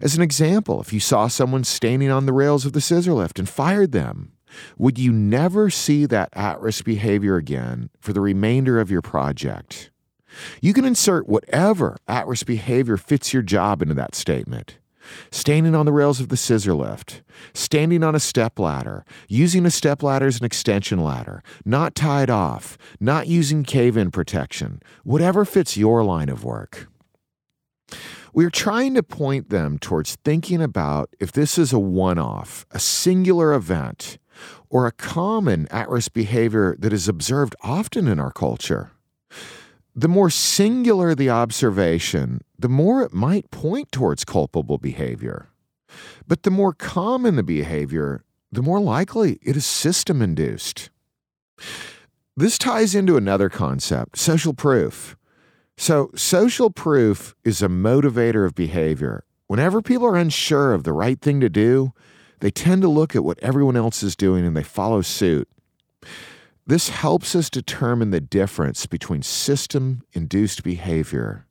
As 0.00 0.14
an 0.14 0.22
example, 0.22 0.80
if 0.80 0.92
you 0.92 1.00
saw 1.00 1.26
someone 1.26 1.64
standing 1.64 2.10
on 2.10 2.26
the 2.26 2.32
rails 2.32 2.64
of 2.64 2.74
the 2.74 2.80
scissor 2.80 3.12
lift 3.12 3.40
and 3.40 3.48
fired 3.48 3.90
them, 3.90 4.32
would 4.78 4.98
you 4.98 5.12
never 5.12 5.70
see 5.70 6.06
that 6.06 6.28
at 6.32 6.60
risk 6.60 6.84
behavior 6.84 7.36
again 7.36 7.90
for 8.00 8.12
the 8.12 8.20
remainder 8.20 8.80
of 8.80 8.90
your 8.90 9.02
project? 9.02 9.90
You 10.60 10.72
can 10.72 10.84
insert 10.84 11.28
whatever 11.28 11.96
at 12.08 12.26
risk 12.26 12.46
behavior 12.46 12.96
fits 12.96 13.32
your 13.32 13.42
job 13.42 13.82
into 13.82 13.94
that 13.94 14.14
statement 14.14 14.78
standing 15.30 15.74
on 15.74 15.86
the 15.86 15.92
rails 15.92 16.20
of 16.20 16.28
the 16.28 16.36
scissor 16.36 16.74
lift, 16.74 17.22
standing 17.54 18.02
on 18.02 18.14
a 18.14 18.20
step 18.20 18.58
ladder, 18.58 19.04
using 19.28 19.66
a 19.66 19.70
step 19.70 20.02
ladder 20.02 20.26
as 20.26 20.38
an 20.38 20.46
extension 20.46 21.00
ladder, 21.00 21.42
not 21.64 21.94
tied 21.94 22.30
off, 22.30 22.78
not 23.00 23.26
using 23.26 23.62
cave 23.62 23.96
in 23.96 24.10
protection, 24.10 24.80
whatever 25.04 25.44
fits 25.44 25.76
your 25.76 26.04
line 26.04 26.28
of 26.28 26.44
work. 26.44 26.88
We 28.34 28.46
are 28.46 28.50
trying 28.50 28.94
to 28.94 29.02
point 29.02 29.50
them 29.50 29.78
towards 29.78 30.16
thinking 30.24 30.62
about 30.62 31.14
if 31.20 31.32
this 31.32 31.58
is 31.58 31.72
a 31.72 31.78
one 31.78 32.18
off, 32.18 32.64
a 32.70 32.78
singular 32.78 33.52
event, 33.52 34.18
or 34.68 34.86
a 34.86 34.92
common 34.92 35.68
at 35.68 35.88
risk 35.88 36.12
behavior 36.12 36.76
that 36.78 36.92
is 36.92 37.08
observed 37.08 37.54
often 37.62 38.08
in 38.08 38.18
our 38.18 38.32
culture 38.32 38.92
the 39.94 40.08
more 40.08 40.30
singular 40.30 41.14
the 41.14 41.30
observation, 41.30 42.40
the 42.58 42.68
more 42.68 43.02
it 43.02 43.12
might 43.12 43.50
point 43.50 43.92
towards 43.92 44.24
culpable 44.24 44.78
behavior. 44.78 45.48
But 46.26 46.44
the 46.44 46.50
more 46.50 46.72
common 46.72 47.36
the 47.36 47.42
behavior, 47.42 48.24
the 48.50 48.62
more 48.62 48.80
likely 48.80 49.38
it 49.42 49.56
is 49.56 49.66
system 49.66 50.22
induced. 50.22 50.90
This 52.36 52.56
ties 52.56 52.94
into 52.94 53.18
another 53.18 53.50
concept 53.50 54.16
social 54.16 54.54
proof. 54.54 55.16
So, 55.76 56.10
social 56.14 56.70
proof 56.70 57.34
is 57.44 57.60
a 57.60 57.68
motivator 57.68 58.46
of 58.46 58.54
behavior. 58.54 59.24
Whenever 59.46 59.82
people 59.82 60.06
are 60.06 60.16
unsure 60.16 60.72
of 60.72 60.84
the 60.84 60.92
right 60.92 61.20
thing 61.20 61.40
to 61.40 61.50
do, 61.50 61.92
they 62.42 62.50
tend 62.50 62.82
to 62.82 62.88
look 62.88 63.14
at 63.14 63.22
what 63.22 63.38
everyone 63.38 63.76
else 63.76 64.02
is 64.02 64.16
doing 64.16 64.44
and 64.44 64.56
they 64.56 64.64
follow 64.64 65.00
suit. 65.00 65.48
This 66.66 66.88
helps 66.88 67.36
us 67.36 67.48
determine 67.48 68.10
the 68.10 68.20
difference 68.20 68.84
between 68.84 69.22
system 69.22 70.02
induced 70.12 70.64
behavior 70.64 71.46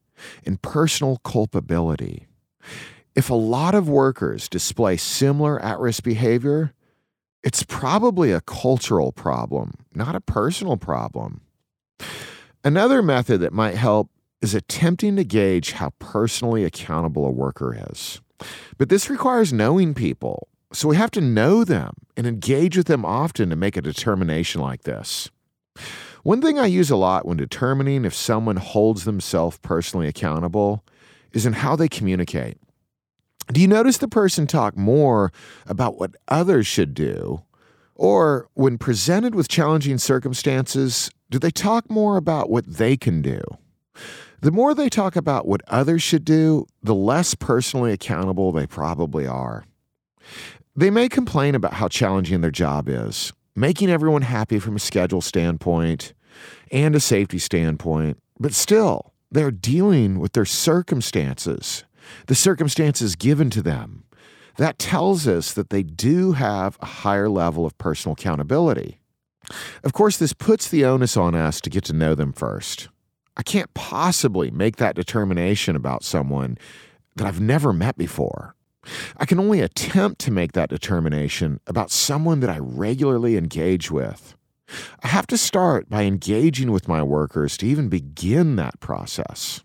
and 0.45 0.61
personal 0.61 1.15
culpability. 1.23 2.27
If 3.15 3.29
a 3.29 3.35
lot 3.35 3.73
of 3.73 3.87
workers 3.87 4.49
display 4.49 4.97
similar 4.97 5.61
at 5.61 5.79
risk 5.79 6.03
behavior, 6.03 6.73
it's 7.41 7.63
probably 7.63 8.33
a 8.33 8.41
cultural 8.41 9.13
problem, 9.13 9.85
not 9.95 10.13
a 10.13 10.21
personal 10.21 10.75
problem. 10.75 11.39
Another 12.65 13.01
method 13.01 13.39
that 13.39 13.53
might 13.53 13.75
help 13.75 14.09
is 14.41 14.53
attempting 14.53 15.15
to 15.15 15.23
gauge 15.23 15.71
how 15.71 15.91
personally 15.99 16.65
accountable 16.65 17.25
a 17.25 17.31
worker 17.31 17.77
is. 17.91 18.19
But 18.77 18.89
this 18.89 19.09
requires 19.09 19.53
knowing 19.53 19.93
people 19.93 20.49
so 20.73 20.87
we 20.87 20.95
have 20.95 21.11
to 21.11 21.21
know 21.21 21.63
them 21.63 21.93
and 22.15 22.25
engage 22.25 22.77
with 22.77 22.87
them 22.87 23.05
often 23.05 23.49
to 23.49 23.55
make 23.55 23.77
a 23.77 23.81
determination 23.81 24.61
like 24.61 24.83
this. 24.83 25.29
One 26.23 26.41
thing 26.41 26.59
I 26.59 26.67
use 26.67 26.91
a 26.91 26.95
lot 26.95 27.25
when 27.25 27.37
determining 27.37 28.05
if 28.05 28.13
someone 28.13 28.57
holds 28.57 29.05
themselves 29.05 29.57
personally 29.59 30.07
accountable 30.07 30.83
is 31.33 31.45
in 31.45 31.53
how 31.53 31.75
they 31.75 31.87
communicate. 31.87 32.57
Do 33.51 33.59
you 33.59 33.67
notice 33.67 33.97
the 33.97 34.07
person 34.07 34.47
talk 34.47 34.77
more 34.77 35.31
about 35.65 35.97
what 35.97 36.15
others 36.27 36.67
should 36.67 36.93
do? 36.93 37.41
Or 37.95 38.47
when 38.53 38.77
presented 38.77 39.35
with 39.35 39.47
challenging 39.47 39.97
circumstances, 39.97 41.09
do 41.29 41.39
they 41.39 41.51
talk 41.51 41.89
more 41.89 42.17
about 42.17 42.49
what 42.49 42.65
they 42.65 42.95
can 42.97 43.21
do? 43.21 43.41
The 44.41 44.51
more 44.51 44.73
they 44.73 44.89
talk 44.89 45.15
about 45.15 45.47
what 45.47 45.61
others 45.67 46.01
should 46.01 46.25
do, 46.25 46.65
the 46.81 46.95
less 46.95 47.35
personally 47.35 47.91
accountable 47.91 48.51
they 48.51 48.65
probably 48.67 49.27
are. 49.27 49.65
They 50.75 50.89
may 50.89 51.09
complain 51.09 51.53
about 51.53 51.73
how 51.73 51.89
challenging 51.89 52.41
their 52.41 52.51
job 52.51 52.87
is, 52.87 53.33
making 53.55 53.89
everyone 53.89 54.21
happy 54.21 54.57
from 54.57 54.77
a 54.77 54.79
schedule 54.79 55.21
standpoint 55.21 56.13
and 56.71 56.95
a 56.95 56.99
safety 56.99 57.39
standpoint, 57.39 58.17
but 58.39 58.53
still, 58.53 59.13
they're 59.29 59.51
dealing 59.51 60.19
with 60.19 60.31
their 60.31 60.45
circumstances, 60.45 61.83
the 62.27 62.35
circumstances 62.35 63.17
given 63.17 63.49
to 63.49 63.61
them. 63.61 64.05
That 64.57 64.79
tells 64.79 65.27
us 65.27 65.53
that 65.53 65.71
they 65.71 65.83
do 65.83 66.33
have 66.33 66.77
a 66.81 66.85
higher 66.85 67.29
level 67.29 67.65
of 67.65 67.77
personal 67.77 68.13
accountability. 68.13 69.01
Of 69.83 69.91
course, 69.91 70.17
this 70.17 70.33
puts 70.33 70.69
the 70.69 70.85
onus 70.85 71.17
on 71.17 71.35
us 71.35 71.59
to 71.61 71.69
get 71.69 71.83
to 71.85 71.93
know 71.93 72.15
them 72.15 72.31
first. 72.31 72.87
I 73.35 73.43
can't 73.43 73.73
possibly 73.73 74.51
make 74.51 74.77
that 74.77 74.95
determination 74.95 75.75
about 75.75 76.03
someone 76.03 76.57
that 77.15 77.27
I've 77.27 77.41
never 77.41 77.73
met 77.73 77.97
before. 77.97 78.55
I 79.17 79.25
can 79.25 79.39
only 79.39 79.59
attempt 79.59 80.19
to 80.21 80.31
make 80.31 80.53
that 80.53 80.69
determination 80.69 81.59
about 81.67 81.91
someone 81.91 82.39
that 82.39 82.49
I 82.49 82.57
regularly 82.59 83.37
engage 83.37 83.91
with. 83.91 84.35
I 85.03 85.07
have 85.07 85.27
to 85.27 85.37
start 85.37 85.89
by 85.89 86.03
engaging 86.03 86.71
with 86.71 86.87
my 86.87 87.03
workers 87.03 87.57
to 87.57 87.67
even 87.67 87.89
begin 87.89 88.55
that 88.55 88.79
process. 88.79 89.63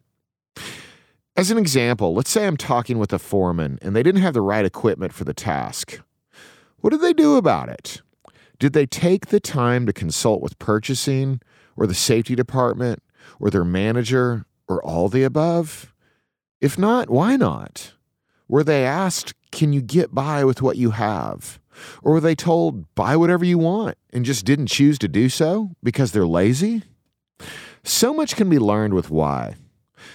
As 1.37 1.51
an 1.51 1.59
example, 1.59 2.15
let's 2.15 2.31
say 2.31 2.47
I'm 2.47 2.57
talking 2.57 2.99
with 2.99 3.13
a 3.13 3.19
foreman 3.19 3.79
and 3.83 3.95
they 3.95 4.03
didn't 4.03 4.23
have 4.23 4.35
the 4.35 4.41
right 4.41 4.65
equipment 4.65 5.13
for 5.13 5.25
the 5.25 5.35
task. 5.35 6.01
What 6.79 6.91
did 6.91 7.03
they 7.03 7.13
do 7.13 7.37
about 7.37 7.69
it? 7.69 8.03
Did 8.59 8.73
they 8.73 8.87
take 8.87 9.27
the 9.27 9.41
time 9.41 9.87
to 9.87 9.93
consult 9.93 10.41
with 10.41 10.59
purchasing 10.59 11.41
or 11.77 11.87
the 11.87 11.95
safety 11.95 12.35
department 12.35 13.03
or 13.39 13.51
their 13.51 13.65
manager 13.65 14.47
or 14.67 14.83
all 14.83 15.09
the 15.09 15.25
above? 15.25 15.93
If 16.61 16.79
not, 16.79 17.11
why 17.11 17.37
not? 17.37 17.93
Were 18.49 18.65
they 18.65 18.85
asked, 18.85 19.35
Can 19.51 19.73
you 19.73 19.83
get 19.83 20.15
by 20.15 20.45
with 20.45 20.63
what 20.63 20.77
you 20.77 20.91
have? 20.93 21.59
Or 22.03 22.13
were 22.13 22.21
they 22.21 22.35
told, 22.35 22.95
Buy 22.95 23.17
whatever 23.17 23.45
you 23.45 23.59
want 23.59 23.99
and 24.13 24.25
just 24.25 24.45
didn't 24.45 24.69
choose 24.69 24.99
to 25.01 25.09
do 25.09 25.29
so 25.29 25.73
because 25.83 26.13
they're 26.13 26.27
lazy? 26.27 26.83
So 27.85 28.15
much 28.15 28.37
can 28.37 28.49
be 28.49 28.59
learned 28.59 28.95
with 28.95 29.11
why. 29.11 29.55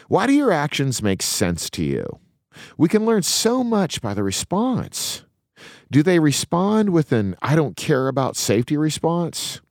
Why 0.08 0.28
do 0.28 0.34
your 0.34 0.52
actions 0.52 1.02
make 1.02 1.22
sense 1.22 1.70
to 1.72 1.84
you? 1.84 2.20
We 2.78 2.90
can 2.90 3.06
learn 3.06 3.24
so 3.24 3.64
much 3.64 4.02
by 4.02 4.14
the 4.14 4.24
response. 4.24 5.24
Do 5.90 6.04
they 6.04 6.20
respond 6.20 6.92
with 6.92 7.12
an 7.12 7.36
I 7.42 7.56
don't 7.56 7.76
care 7.76 8.08
about 8.08 8.36
safety 8.36 8.78
response? 8.78 9.62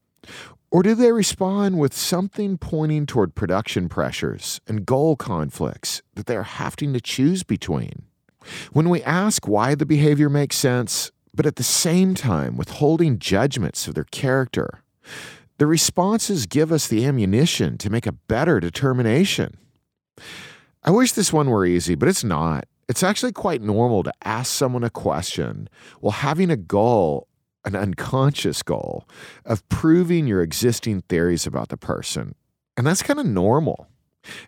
Or 0.71 0.83
do 0.83 0.95
they 0.95 1.11
respond 1.11 1.79
with 1.79 1.95
something 1.95 2.57
pointing 2.57 3.05
toward 3.05 3.35
production 3.35 3.89
pressures 3.89 4.61
and 4.69 4.87
goal 4.87 5.17
conflicts 5.17 6.01
that 6.15 6.27
they 6.27 6.37
are 6.37 6.45
having 6.45 6.93
to 6.93 7.01
choose 7.01 7.43
between? 7.43 8.05
When 8.73 8.89
we 8.89 9.03
ask 9.03 9.47
why 9.47 9.75
the 9.75 9.87
behavior 9.87 10.29
makes 10.29 10.57
sense, 10.57 11.11
but 11.35 11.47
at 11.47 11.57
the 11.57 11.63
same 11.63 12.15
time 12.15 12.57
withholding 12.57 13.19
judgments 13.19 13.87
of 13.87 13.95
their 13.95 14.05
character, 14.05 14.83
the 15.59 15.67
responses 15.67 16.47
give 16.47 16.73
us 16.73 16.89
the 16.89 17.05
ammunition 17.05 17.77
to 17.79 17.91
make 17.91 18.07
a 18.07 18.13
better 18.13 18.61
determination. 18.61 19.59
I 20.83 20.91
wish 20.91 21.13
this 21.13 21.33
one 21.33 21.51
were 21.51 21.67
easy, 21.67 21.95
but 21.95 22.09
it's 22.09 22.25
not. 22.25 22.65
It's 22.89 23.03
actually 23.03 23.33
quite 23.33 23.63
normal 23.63 24.03
to 24.03 24.13
ask 24.25 24.53
someone 24.53 24.83
a 24.83 24.91
question 24.91 25.69
while 26.01 26.13
having 26.13 26.51
a 26.51 26.57
goal, 26.57 27.29
an 27.65 27.77
unconscious 27.77 28.63
goal, 28.63 29.07
of 29.45 29.69
proving 29.69 30.27
your 30.27 30.43
existing 30.43 31.03
theories 31.03 31.47
about 31.47 31.69
the 31.69 31.77
person. 31.77 32.35
And 32.77 32.87
that's 32.87 33.03
kind 33.03 33.21
of 33.21 33.27
normal. 33.27 33.87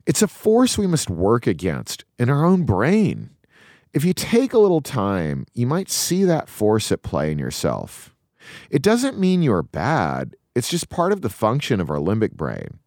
It's 0.07 0.23
a 0.23 0.29
force 0.29 0.79
we 0.79 0.87
must 0.87 1.11
work 1.11 1.47
against 1.47 2.05
in 2.19 2.31
our 2.31 2.45
own 2.45 2.65
brain. 2.65 3.31
If 3.95 4.05
you 4.05 4.15
take 4.15 4.53
a 4.53 4.59
little 4.59 4.81
time, 4.81 5.47
you 5.53 5.67
might 5.67 5.91
see 5.91 6.25
that 6.25 6.49
force 6.49 6.91
at 6.91 7.03
play 7.03 7.31
in 7.31 7.39
yourself. 7.39 8.15
It 8.71 8.83
doesn't 8.83 9.19
mean 9.19 9.43
you're 9.43 9.63
bad, 9.63 10.35
it's 10.55 10.71
just 10.71 10.89
part 10.89 11.13
of 11.13 11.21
the 11.21 11.29
function 11.29 11.81
of 11.81 11.91
our 11.91 11.99
limbic 11.99 12.33
brain. 12.33 12.79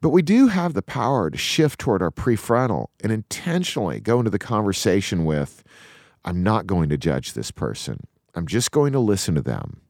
But 0.00 0.10
we 0.10 0.22
do 0.22 0.48
have 0.48 0.74
the 0.74 0.82
power 0.82 1.30
to 1.30 1.38
shift 1.38 1.80
toward 1.80 2.02
our 2.02 2.10
prefrontal 2.10 2.88
and 3.02 3.10
intentionally 3.10 3.98
go 3.98 4.18
into 4.18 4.30
the 4.30 4.38
conversation 4.38 5.24
with 5.24 5.64
I'm 6.24 6.42
not 6.42 6.66
going 6.66 6.88
to 6.90 6.98
judge 6.98 7.32
this 7.32 7.50
person. 7.50 8.06
I'm 8.34 8.46
just 8.46 8.70
going 8.70 8.92
to 8.92 8.98
listen 8.98 9.34
to 9.36 9.42
them. 9.42 9.80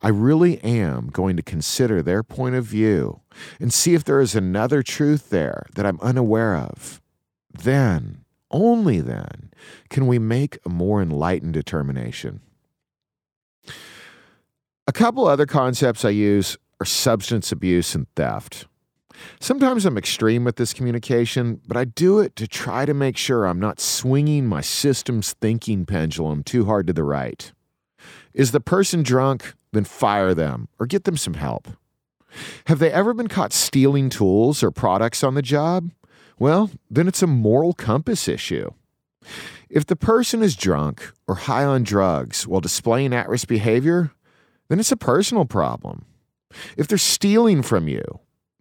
I 0.00 0.08
really 0.08 0.58
am 0.64 1.08
going 1.08 1.36
to 1.36 1.42
consider 1.42 2.02
their 2.02 2.22
point 2.22 2.54
of 2.54 2.64
view 2.64 3.20
and 3.60 3.72
see 3.72 3.94
if 3.94 4.04
there 4.04 4.20
is 4.20 4.34
another 4.34 4.82
truth 4.82 5.30
there 5.30 5.66
that 5.74 5.86
I'm 5.86 6.00
unaware 6.00 6.56
of. 6.56 7.00
then, 7.52 8.21
only 8.52 9.00
then, 9.00 9.50
can 9.90 10.06
we 10.06 10.18
make 10.18 10.58
a 10.64 10.68
more 10.68 11.02
enlightened 11.02 11.54
determination. 11.54 12.40
A 14.86 14.92
couple 14.92 15.26
other 15.26 15.46
concepts 15.46 16.04
I 16.04 16.10
use 16.10 16.56
are 16.80 16.86
substance 16.86 17.52
abuse 17.52 17.94
and 17.94 18.06
theft. 18.16 18.66
Sometimes 19.40 19.86
I'm 19.86 19.98
extreme 19.98 20.44
with 20.44 20.56
this 20.56 20.72
communication, 20.72 21.60
but 21.66 21.76
I 21.76 21.84
do 21.84 22.18
it 22.18 22.34
to 22.36 22.48
try 22.48 22.84
to 22.84 22.94
make 22.94 23.16
sure 23.16 23.46
I'm 23.46 23.60
not 23.60 23.80
swinging 23.80 24.46
my 24.46 24.60
system's 24.60 25.34
thinking 25.34 25.86
pendulum 25.86 26.42
too 26.42 26.64
hard 26.64 26.86
to 26.88 26.92
the 26.92 27.04
right. 27.04 27.52
Is 28.34 28.52
the 28.52 28.60
person 28.60 29.02
drunk? 29.02 29.54
Then 29.72 29.84
fire 29.84 30.34
them 30.34 30.68
or 30.78 30.86
get 30.86 31.04
them 31.04 31.16
some 31.16 31.34
help. 31.34 31.68
Have 32.66 32.78
they 32.78 32.90
ever 32.90 33.14
been 33.14 33.28
caught 33.28 33.52
stealing 33.52 34.08
tools 34.08 34.62
or 34.62 34.70
products 34.70 35.22
on 35.22 35.34
the 35.34 35.42
job? 35.42 35.90
Well, 36.42 36.72
then 36.90 37.06
it's 37.06 37.22
a 37.22 37.28
moral 37.28 37.72
compass 37.72 38.26
issue. 38.26 38.70
If 39.70 39.86
the 39.86 39.94
person 39.94 40.42
is 40.42 40.56
drunk 40.56 41.12
or 41.28 41.36
high 41.36 41.64
on 41.64 41.84
drugs 41.84 42.48
while 42.48 42.60
displaying 42.60 43.14
at 43.14 43.28
risk 43.28 43.46
behavior, 43.46 44.10
then 44.68 44.80
it's 44.80 44.90
a 44.90 44.96
personal 44.96 45.44
problem. 45.44 46.04
If 46.76 46.88
they're 46.88 46.98
stealing 46.98 47.62
from 47.62 47.86
you, 47.86 48.02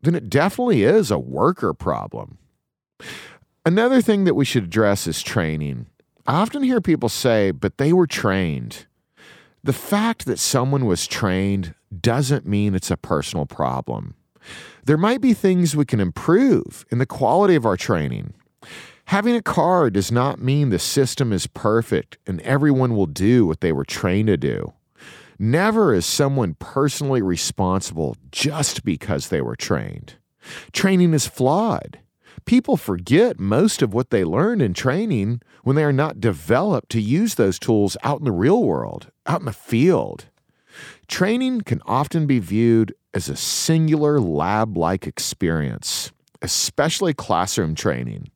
then 0.04 0.14
it 0.14 0.30
definitely 0.30 0.84
is 0.84 1.10
a 1.10 1.18
worker 1.18 1.74
problem. 1.74 2.38
Another 3.66 4.00
thing 4.00 4.26
that 4.26 4.36
we 4.36 4.46
should 4.46 4.66
address 4.66 5.08
is 5.08 5.24
training. 5.24 5.88
I 6.28 6.36
often 6.36 6.62
hear 6.62 6.82
people 6.82 7.10
say, 7.10 7.50
but 7.50 7.80
they 7.80 7.94
were 7.94 8.06
trained. 8.06 8.86
The 9.64 9.74
fact 9.74 10.28
that 10.28 10.38
someone 10.38 10.86
was 10.86 11.08
trained 11.08 11.74
doesn't 12.00 12.46
mean 12.46 12.76
it's 12.76 12.92
a 12.92 12.96
personal 12.96 13.48
problem. 13.48 14.14
There 14.86 14.98
might 14.98 15.22
be 15.22 15.34
things 15.34 15.76
we 15.76 15.86
can 15.86 16.00
improve 16.00 16.86
in 16.92 16.98
the 16.98 17.06
quality 17.06 17.56
of 17.56 17.66
our 17.66 17.78
training. 17.78 18.34
Having 19.06 19.36
a 19.36 19.42
car 19.42 19.90
does 19.90 20.12
not 20.12 20.42
mean 20.42 20.70
the 20.70 20.80
system 20.80 21.34
is 21.34 21.46
perfect 21.48 22.18
and 22.26 22.42
everyone 22.42 22.96
will 22.96 23.06
do 23.06 23.46
what 23.46 23.62
they 23.62 23.72
were 23.72 23.86
trained 23.86 24.28
to 24.28 24.38
do. 24.38 24.74
Never 25.38 25.94
is 25.94 26.06
someone 26.06 26.56
personally 26.60 27.22
responsible 27.22 28.16
just 28.32 28.84
because 28.84 29.28
they 29.28 29.42
were 29.42 29.56
trained. 29.56 30.16
Training 30.72 31.14
is 31.14 31.28
flawed. 31.28 32.00
People 32.46 32.78
forget 32.78 33.40
most 33.40 33.82
of 33.82 33.94
what 33.94 34.10
they 34.10 34.24
learned 34.24 34.62
in 34.62 34.74
training 34.74 35.42
when 35.64 35.76
they 35.76 35.84
are 35.84 35.94
not 35.94 36.22
developed 36.22 36.90
to 36.92 37.02
use 37.02 37.36
those 37.36 37.60
tools 37.60 37.98
out 38.04 38.20
in 38.20 38.26
the 38.26 38.32
real 38.32 38.64
world, 38.64 39.12
out 39.28 39.42
in 39.42 39.46
the 39.46 39.54
field. 39.54 40.26
Training 41.08 41.62
can 41.62 41.82
often 41.86 42.26
be 42.26 42.40
viewed 42.40 42.94
as 43.14 43.30
a 43.30 43.36
singular 43.36 44.20
lab 44.20 44.78
like 44.78 45.08
experience, 45.08 46.12
especially 46.42 47.14
classroom 47.14 47.76
training. 47.76 48.30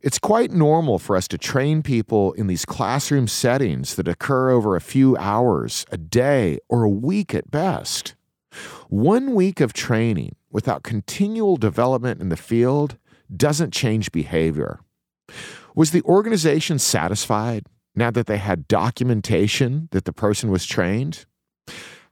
It's 0.00 0.18
quite 0.18 0.50
normal 0.50 0.98
for 0.98 1.14
us 1.14 1.28
to 1.28 1.38
train 1.38 1.82
people 1.82 2.32
in 2.32 2.48
these 2.48 2.64
classroom 2.64 3.28
settings 3.28 3.94
that 3.94 4.08
occur 4.08 4.50
over 4.50 4.74
a 4.74 4.80
few 4.80 5.16
hours, 5.16 5.86
a 5.92 5.96
day, 5.96 6.58
or 6.68 6.82
a 6.82 6.90
week 6.90 7.34
at 7.34 7.52
best. 7.52 8.16
One 8.88 9.32
week 9.34 9.60
of 9.60 9.72
training 9.72 10.34
without 10.50 10.82
continual 10.82 11.56
development 11.56 12.20
in 12.20 12.30
the 12.30 12.36
field 12.36 12.98
doesn't 13.34 13.72
change 13.72 14.10
behavior. 14.10 14.80
Was 15.74 15.92
the 15.92 16.02
organization 16.02 16.78
satisfied 16.78 17.66
now 17.94 18.10
that 18.10 18.26
they 18.26 18.38
had 18.38 18.68
documentation 18.68 19.88
that 19.92 20.04
the 20.04 20.12
person 20.12 20.50
was 20.50 20.66
trained? 20.66 21.26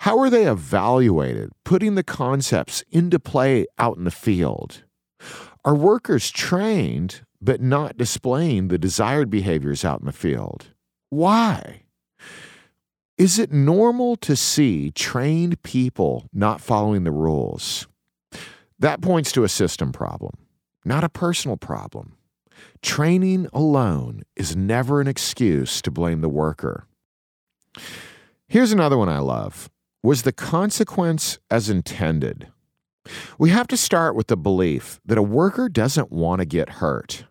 How 0.00 0.18
are 0.18 0.30
they 0.30 0.46
evaluated, 0.46 1.50
putting 1.64 1.94
the 1.94 2.02
concepts 2.02 2.82
into 2.90 3.18
play 3.18 3.66
out 3.78 3.96
in 3.96 4.04
the 4.04 4.10
field? 4.10 4.84
Are 5.64 5.74
workers 5.74 6.30
trained 6.30 7.20
but 7.40 7.60
not 7.60 7.96
displaying 7.96 8.68
the 8.68 8.78
desired 8.78 9.30
behaviors 9.30 9.84
out 9.84 10.00
in 10.00 10.06
the 10.06 10.12
field. 10.12 10.68
Why? 11.08 11.82
Is 13.16 13.38
it 13.38 13.52
normal 13.52 14.16
to 14.16 14.36
see 14.36 14.90
trained 14.90 15.62
people 15.62 16.28
not 16.32 16.60
following 16.60 17.04
the 17.04 17.10
rules? 17.10 17.86
That 18.78 19.00
points 19.00 19.32
to 19.32 19.44
a 19.44 19.48
system 19.48 19.92
problem, 19.92 20.32
not 20.84 21.04
a 21.04 21.08
personal 21.08 21.56
problem. 21.56 22.16
Training 22.82 23.48
alone 23.52 24.22
is 24.36 24.56
never 24.56 25.00
an 25.00 25.08
excuse 25.08 25.80
to 25.82 25.90
blame 25.90 26.20
the 26.20 26.28
worker. 26.28 26.86
Here's 28.48 28.72
another 28.72 28.98
one 28.98 29.08
I 29.08 29.18
love. 29.18 29.70
Was 30.02 30.22
the 30.22 30.32
consequence 30.32 31.38
as 31.50 31.68
intended? 31.68 32.48
We 33.38 33.50
have 33.50 33.68
to 33.68 33.76
start 33.76 34.14
with 34.14 34.28
the 34.28 34.36
belief 34.36 34.98
that 35.04 35.18
a 35.18 35.22
worker 35.22 35.68
doesn't 35.68 36.10
want 36.10 36.40
to 36.40 36.46
get 36.46 36.70
hurt. 36.80 37.24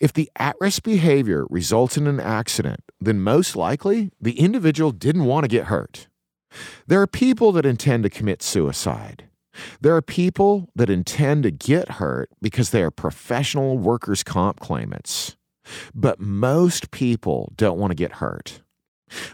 If 0.00 0.12
the 0.12 0.28
at 0.34 0.56
risk 0.60 0.82
behavior 0.82 1.46
results 1.48 1.96
in 1.96 2.08
an 2.08 2.18
accident, 2.18 2.80
then 3.00 3.20
most 3.20 3.54
likely 3.54 4.10
the 4.20 4.40
individual 4.40 4.90
didn't 4.90 5.26
want 5.26 5.44
to 5.44 5.48
get 5.48 5.66
hurt. 5.66 6.08
There 6.88 7.00
are 7.00 7.06
people 7.06 7.52
that 7.52 7.64
intend 7.64 8.02
to 8.02 8.10
commit 8.10 8.42
suicide. 8.42 9.28
There 9.80 9.94
are 9.94 10.02
people 10.02 10.68
that 10.74 10.90
intend 10.90 11.44
to 11.44 11.52
get 11.52 11.92
hurt 11.92 12.28
because 12.42 12.70
they 12.70 12.82
are 12.82 12.90
professional 12.90 13.78
workers' 13.78 14.24
comp 14.24 14.58
claimants. 14.58 15.36
But 15.94 16.18
most 16.18 16.90
people 16.90 17.52
don't 17.56 17.78
want 17.78 17.92
to 17.92 17.94
get 17.94 18.14
hurt. 18.14 18.62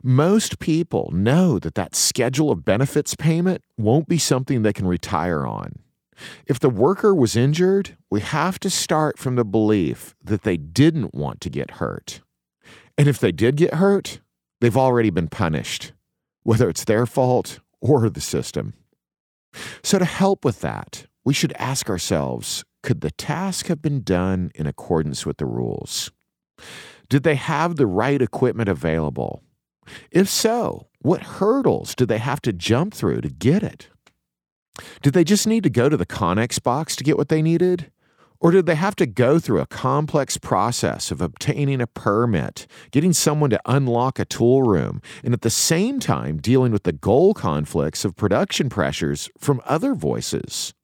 Most 0.03 0.59
people 0.59 1.11
know 1.13 1.59
that 1.59 1.75
that 1.75 1.95
schedule 1.95 2.51
of 2.51 2.65
benefits 2.65 3.15
payment 3.15 3.63
won't 3.77 4.09
be 4.09 4.19
something 4.19 4.63
they 4.63 4.73
can 4.73 4.87
retire 4.87 5.47
on. 5.47 5.81
If 6.47 6.59
the 6.59 6.71
worker 6.71 7.15
was 7.15 7.37
injured, 7.37 7.97
we 8.11 8.21
have 8.21 8.59
to 8.61 8.71
start 8.71 9.19
from 9.19 9.37
the 9.37 9.45
belief 9.45 10.15
that 10.25 10.43
they 10.43 10.57
didn't 10.57 11.15
want 11.15 11.41
to 11.43 11.51
get 11.51 11.73
hurt. 11.73 12.23
And 12.97 13.09
if 13.09 13.19
they 13.19 13.33
did 13.33 13.57
get 13.57 13.75
hurt, 13.75 14.21
they've 14.61 14.77
already 14.77 15.11
been 15.11 15.29
punished, 15.29 15.93
whether 16.43 16.69
it's 16.69 16.85
their 16.85 17.05
fault 17.05 17.61
or 17.81 18.09
the 18.09 18.21
system. 18.21 18.73
So, 19.83 19.99
to 19.99 20.05
help 20.05 20.45
with 20.45 20.61
that, 20.61 21.07
we 21.25 21.35
should 21.35 21.53
ask 21.55 21.89
ourselves 21.89 22.65
could 22.83 23.01
the 23.01 23.11
task 23.11 23.67
have 23.67 23.83
been 23.83 24.03
done 24.03 24.53
in 24.55 24.67
accordance 24.67 25.27
with 25.27 25.39
the 25.39 25.47
rules? 25.47 26.11
Did 27.09 27.23
they 27.23 27.35
have 27.35 27.77
the 27.77 27.87
right 27.87 28.21
equipment 28.23 28.69
available? 28.69 29.43
If 30.11 30.29
so, 30.29 30.89
what 31.01 31.23
hurdles 31.23 31.95
did 31.95 32.09
they 32.09 32.19
have 32.19 32.41
to 32.43 32.53
jump 32.53 32.95
through 32.95 33.21
to 33.23 33.29
get 33.29 33.63
it? 33.63 33.89
Did 35.03 35.15
they 35.15 35.25
just 35.25 35.47
need 35.47 35.63
to 35.63 35.71
go 35.71 35.89
to 35.89 35.97
the 35.97 36.07
Connex 36.07 36.63
box 36.63 36.97
to 36.97 37.05
get 37.05 37.17
what 37.17 37.29
they 37.29 37.43
needed? 37.43 37.91
Or 38.39 38.51
did 38.51 38.67
they 38.67 38.75
have 38.75 38.97
to 38.97 39.07
go 39.07 39.39
through 39.39 39.61
a 39.61 39.67
complex 39.67 40.37
process 40.37 41.11
of 41.11 41.23
obtaining 41.23 41.81
a 41.81 41.87
permit, 41.87 42.67
getting 42.91 43.15
someone 43.15 43.51
to 43.51 43.61
unlock 43.65 44.19
a 44.19 44.27
tool 44.27 44.63
room, 44.63 45.01
and 45.25 45.33
at 45.33 45.41
the 45.41 45.51
same 45.51 46.01
time 46.01 46.37
dealing 46.37 46.71
with 46.71 46.83
the 46.83 46.93
goal 46.93 47.33
conflicts 47.33 48.05
of 48.05 48.17
production 48.17 48.69
pressures 48.69 49.31
from 49.39 49.63
other 49.65 49.95
voices? 49.95 50.75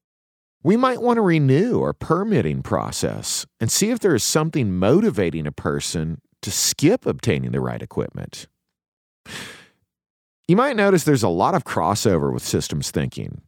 We 0.62 0.76
might 0.76 1.02
want 1.02 1.16
to 1.16 1.22
renew 1.22 1.82
our 1.82 1.92
permitting 1.92 2.62
process 2.62 3.44
and 3.60 3.70
see 3.70 3.90
if 3.90 3.98
there 3.98 4.14
is 4.14 4.22
something 4.22 4.72
motivating 4.72 5.46
a 5.46 5.52
person 5.52 6.20
to 6.40 6.50
skip 6.50 7.04
obtaining 7.04 7.50
the 7.50 7.60
right 7.60 7.82
equipment. 7.82 8.46
You 10.48 10.56
might 10.56 10.76
notice 10.76 11.04
there's 11.04 11.22
a 11.22 11.28
lot 11.28 11.54
of 11.54 11.64
crossover 11.64 12.32
with 12.32 12.44
systems 12.44 12.90
thinking. 12.90 13.42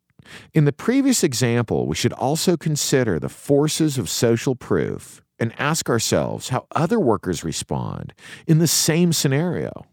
In 0.53 0.65
the 0.65 0.73
previous 0.73 1.23
example, 1.23 1.87
we 1.87 1.97
should 1.97 2.13
also 2.15 2.57
consider 2.57 3.19
the 3.19 3.29
forces 3.29 3.99
of 3.99 4.09
social 4.09 4.55
proof 4.55 5.21
and 5.39 5.53
ask 5.59 5.91
ourselves 5.91 6.49
how 6.49 6.67
other 6.75 6.99
workers 6.99 7.45
respond 7.45 8.15
in 8.47 8.59
the 8.59 8.67
same 8.67 9.13
scenario. 9.13 9.85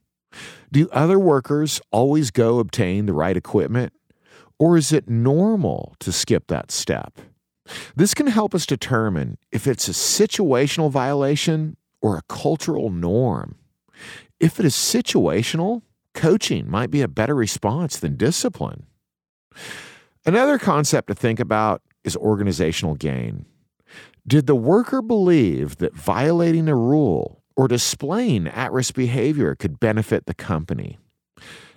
Do 0.72 0.88
other 0.92 1.20
workers 1.20 1.82
always 1.92 2.32
go 2.32 2.60
obtain 2.60 3.06
the 3.06 3.14
right 3.14 3.36
equipment? 3.36 3.94
Or 4.58 4.78
is 4.78 4.94
it 4.94 5.10
normal 5.10 5.96
to 6.00 6.12
skip 6.12 6.48
that 6.48 6.72
step? 6.72 7.20
This 7.96 8.14
can 8.14 8.28
help 8.28 8.54
us 8.54 8.66
determine 8.66 9.38
if 9.52 9.68
it's 9.68 9.88
a 9.88 9.92
situational 9.92 10.90
violation 10.90 11.78
or 12.02 12.18
a 12.18 12.22
cultural 12.30 12.90
norm. 12.90 13.56
If 14.42 14.60
it 14.60 14.66
is 14.66 14.74
situational, 14.74 15.84
coaching 16.16 16.68
might 16.68 16.90
be 16.90 17.02
a 17.02 17.08
better 17.08 17.36
response 17.36 18.00
than 18.00 18.18
discipline. 18.18 18.88
Another 20.26 20.58
concept 20.58 21.10
to 21.10 21.14
think 21.14 21.40
about 21.40 21.84
is 22.04 22.16
organizational 22.16 22.96
gain. 22.96 23.46
Did 24.26 24.48
the 24.48 24.56
worker 24.56 25.04
believe 25.04 25.78
that 25.78 25.94
violating 25.94 26.68
a 26.68 26.76
rule 26.76 27.44
or 27.56 27.68
displaying 27.68 28.48
at 28.48 28.72
risk 28.72 28.96
behavior 28.96 29.54
could 29.54 29.80
benefit 29.80 30.26
the 30.26 30.34
company? 30.34 30.98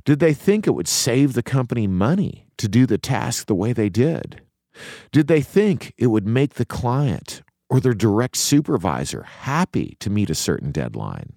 Did 0.07 0.18
they 0.18 0.33
think 0.33 0.66
it 0.66 0.74
would 0.74 0.88
save 0.88 1.35
the 1.35 1.42
company 1.42 1.87
money 1.87 2.46
to 2.57 2.66
do 2.66 2.87
the 2.87 2.96
task 2.96 3.44
the 3.44 3.55
way 3.55 3.74
they 3.74 3.90
did? 3.90 4.40
Did 5.12 5.27
they 5.27 5.42
think 5.42 5.92
it 5.98 6.07
would 6.07 6.27
make 6.27 6.55
the 6.55 6.64
client 6.64 7.42
or 7.68 7.79
their 7.79 7.92
direct 7.92 8.38
supervisor 8.38 9.22
happy 9.24 9.98
to 10.00 10.09
meet 10.09 10.31
a 10.31 10.35
certain 10.35 10.72
deadline? 10.72 11.35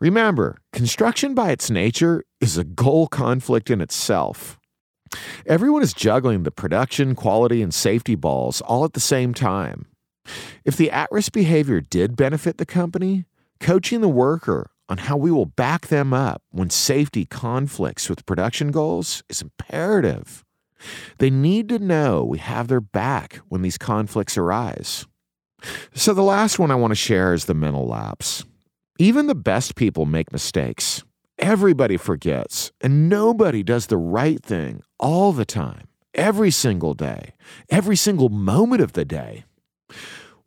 Remember, 0.00 0.58
construction 0.72 1.34
by 1.34 1.50
its 1.50 1.70
nature 1.70 2.22
is 2.40 2.56
a 2.56 2.62
goal 2.62 3.08
conflict 3.08 3.68
in 3.68 3.80
itself. 3.80 4.58
Everyone 5.44 5.82
is 5.82 5.92
juggling 5.92 6.44
the 6.44 6.52
production, 6.52 7.16
quality, 7.16 7.62
and 7.62 7.74
safety 7.74 8.14
balls 8.14 8.60
all 8.60 8.84
at 8.84 8.92
the 8.92 9.00
same 9.00 9.34
time. 9.34 9.86
If 10.64 10.76
the 10.76 10.90
at 10.90 11.10
risk 11.10 11.32
behavior 11.32 11.80
did 11.80 12.16
benefit 12.16 12.58
the 12.58 12.66
company, 12.66 13.24
coaching 13.58 14.00
the 14.00 14.08
worker 14.08 14.70
on 14.88 14.98
how 14.98 15.16
we 15.16 15.32
will 15.32 15.46
back 15.46 15.88
them 15.88 16.14
up 16.14 16.42
when 16.50 16.70
safety 16.70 17.24
conflicts 17.24 18.08
with 18.08 18.26
production 18.26 18.70
goals 18.70 19.24
is 19.28 19.42
imperative. 19.42 20.44
They 21.18 21.30
need 21.30 21.68
to 21.70 21.78
know 21.80 22.22
we 22.22 22.38
have 22.38 22.68
their 22.68 22.80
back 22.80 23.40
when 23.48 23.62
these 23.62 23.78
conflicts 23.78 24.38
arise. 24.38 25.06
So, 25.92 26.14
the 26.14 26.22
last 26.22 26.60
one 26.60 26.70
I 26.70 26.76
want 26.76 26.92
to 26.92 26.94
share 26.94 27.34
is 27.34 27.46
the 27.46 27.54
mental 27.54 27.88
lapse. 27.88 28.44
Even 29.00 29.28
the 29.28 29.34
best 29.36 29.76
people 29.76 30.06
make 30.06 30.32
mistakes. 30.32 31.04
Everybody 31.38 31.96
forgets, 31.96 32.72
and 32.80 33.08
nobody 33.08 33.62
does 33.62 33.86
the 33.86 33.96
right 33.96 34.42
thing 34.42 34.82
all 34.98 35.32
the 35.32 35.44
time, 35.44 35.86
every 36.14 36.50
single 36.50 36.94
day, 36.94 37.34
every 37.70 37.94
single 37.94 38.28
moment 38.28 38.80
of 38.80 38.94
the 38.94 39.04
day. 39.04 39.44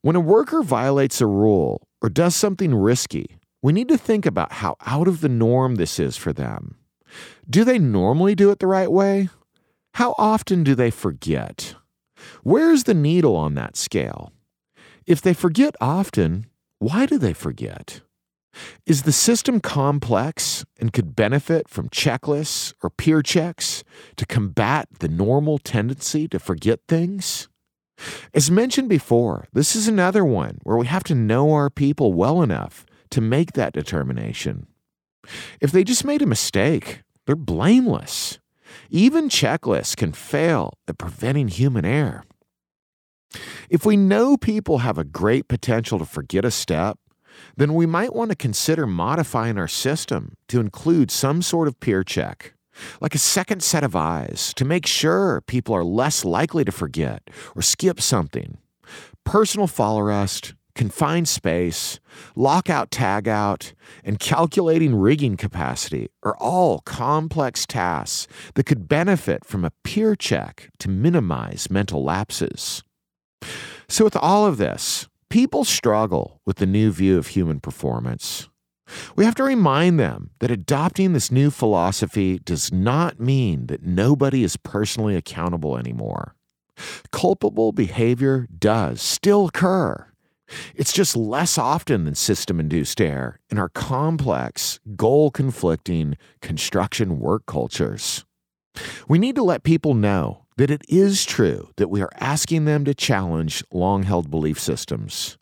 When 0.01 0.17
a 0.17 0.19
worker 0.19 0.63
violates 0.63 1.21
a 1.21 1.27
rule 1.27 1.87
or 2.01 2.09
does 2.09 2.35
something 2.35 2.75
risky, 2.75 3.37
we 3.61 3.71
need 3.71 3.87
to 3.87 3.97
think 3.97 4.25
about 4.25 4.51
how 4.51 4.75
out 4.85 5.07
of 5.07 5.21
the 5.21 5.29
norm 5.29 5.75
this 5.75 5.97
is 5.97 6.17
for 6.17 6.33
them. 6.33 6.75
Do 7.49 7.63
they 7.63 7.79
normally 7.79 8.35
do 8.35 8.51
it 8.51 8.59
the 8.59 8.67
right 8.67 8.91
way? 8.91 9.29
How 9.93 10.13
often 10.17 10.65
do 10.65 10.75
they 10.75 10.91
forget? 10.91 11.75
Where's 12.43 12.83
the 12.83 12.93
needle 12.93 13.37
on 13.37 13.53
that 13.55 13.77
scale? 13.77 14.33
If 15.05 15.21
they 15.21 15.33
forget 15.33 15.73
often, 15.79 16.47
why 16.79 17.05
do 17.05 17.17
they 17.17 17.31
forget? 17.31 18.01
Is 18.85 19.03
the 19.03 19.11
system 19.11 19.59
complex 19.59 20.65
and 20.79 20.91
could 20.91 21.15
benefit 21.15 21.69
from 21.69 21.89
checklists 21.89 22.73
or 22.83 22.89
peer 22.89 23.21
checks 23.21 23.83
to 24.17 24.25
combat 24.25 24.87
the 24.99 25.07
normal 25.07 25.57
tendency 25.57 26.27
to 26.27 26.39
forget 26.39 26.81
things? 26.87 27.47
As 28.33 28.49
mentioned 28.51 28.89
before, 28.89 29.47
this 29.53 29.75
is 29.75 29.87
another 29.87 30.25
one 30.25 30.59
where 30.63 30.77
we 30.77 30.87
have 30.87 31.03
to 31.05 31.15
know 31.15 31.53
our 31.53 31.69
people 31.69 32.13
well 32.13 32.41
enough 32.41 32.85
to 33.11 33.21
make 33.21 33.53
that 33.53 33.73
determination. 33.73 34.67
If 35.59 35.71
they 35.71 35.83
just 35.83 36.03
made 36.03 36.21
a 36.21 36.25
mistake, 36.25 37.03
they're 37.25 37.35
blameless. 37.35 38.39
Even 38.89 39.29
checklists 39.29 39.95
can 39.95 40.13
fail 40.13 40.73
at 40.87 40.97
preventing 40.97 41.49
human 41.49 41.85
error. 41.85 42.23
If 43.69 43.85
we 43.85 43.95
know 43.95 44.35
people 44.35 44.79
have 44.79 44.97
a 44.97 45.03
great 45.03 45.47
potential 45.47 45.99
to 45.99 46.05
forget 46.05 46.43
a 46.43 46.51
step, 46.51 46.97
then 47.57 47.73
we 47.73 47.85
might 47.85 48.15
want 48.15 48.29
to 48.29 48.35
consider 48.35 48.87
modifying 48.87 49.57
our 49.57 49.67
system 49.67 50.35
to 50.47 50.59
include 50.59 51.11
some 51.11 51.41
sort 51.41 51.67
of 51.67 51.79
peer 51.79 52.03
check, 52.03 52.53
like 52.99 53.15
a 53.15 53.19
second 53.19 53.61
set 53.61 53.83
of 53.83 53.95
eyes 53.95 54.53
to 54.55 54.65
make 54.65 54.85
sure 54.85 55.41
people 55.41 55.75
are 55.75 55.83
less 55.83 56.25
likely 56.25 56.63
to 56.63 56.71
forget 56.71 57.29
or 57.55 57.61
skip 57.61 58.01
something. 58.01 58.57
Personal 59.23 59.67
fall 59.67 59.99
arrest, 59.99 60.53
confined 60.75 61.27
space, 61.27 61.99
lockout 62.35 62.91
tagout, 62.91 63.73
and 64.03 64.19
calculating 64.19 64.95
rigging 64.95 65.37
capacity 65.37 66.07
are 66.23 66.35
all 66.37 66.79
complex 66.79 67.65
tasks 67.65 68.27
that 68.55 68.65
could 68.65 68.87
benefit 68.87 69.45
from 69.45 69.65
a 69.65 69.71
peer 69.83 70.15
check 70.15 70.69
to 70.79 70.89
minimize 70.89 71.69
mental 71.69 72.03
lapses. 72.03 72.83
So, 73.87 74.05
with 74.05 74.15
all 74.15 74.45
of 74.45 74.57
this, 74.57 75.07
people 75.31 75.63
struggle 75.63 76.41
with 76.45 76.57
the 76.57 76.65
new 76.65 76.91
view 76.91 77.17
of 77.17 77.27
human 77.27 77.61
performance. 77.61 78.49
We 79.15 79.23
have 79.23 79.35
to 79.35 79.43
remind 79.43 79.97
them 79.97 80.31
that 80.39 80.51
adopting 80.51 81.13
this 81.13 81.31
new 81.31 81.49
philosophy 81.49 82.39
does 82.39 82.73
not 82.73 83.17
mean 83.17 83.67
that 83.67 83.83
nobody 83.83 84.43
is 84.43 84.57
personally 84.57 85.15
accountable 85.15 85.77
anymore. 85.77 86.35
Culpable 87.11 87.71
behavior 87.71 88.47
does 88.59 89.01
still 89.01 89.47
occur. 89.47 90.05
It's 90.75 90.91
just 90.91 91.15
less 91.15 91.57
often 91.57 92.03
than 92.03 92.15
system 92.15 92.59
induced 92.59 92.99
error 92.99 93.39
in 93.49 93.57
our 93.57 93.69
complex, 93.69 94.81
goal 94.97 95.31
conflicting 95.31 96.17
construction 96.41 97.19
work 97.19 97.45
cultures. 97.45 98.25
We 99.07 99.17
need 99.17 99.35
to 99.35 99.43
let 99.43 99.63
people 99.63 99.93
know 99.93 100.45
that 100.61 100.69
it 100.69 100.83
is 100.87 101.25
true 101.25 101.71
that 101.77 101.87
we 101.87 102.03
are 102.03 102.11
asking 102.19 102.65
them 102.65 102.85
to 102.85 102.93
challenge 102.93 103.63
long 103.73 104.03
held 104.03 104.29
belief 104.29 104.59
systems. 104.59 105.39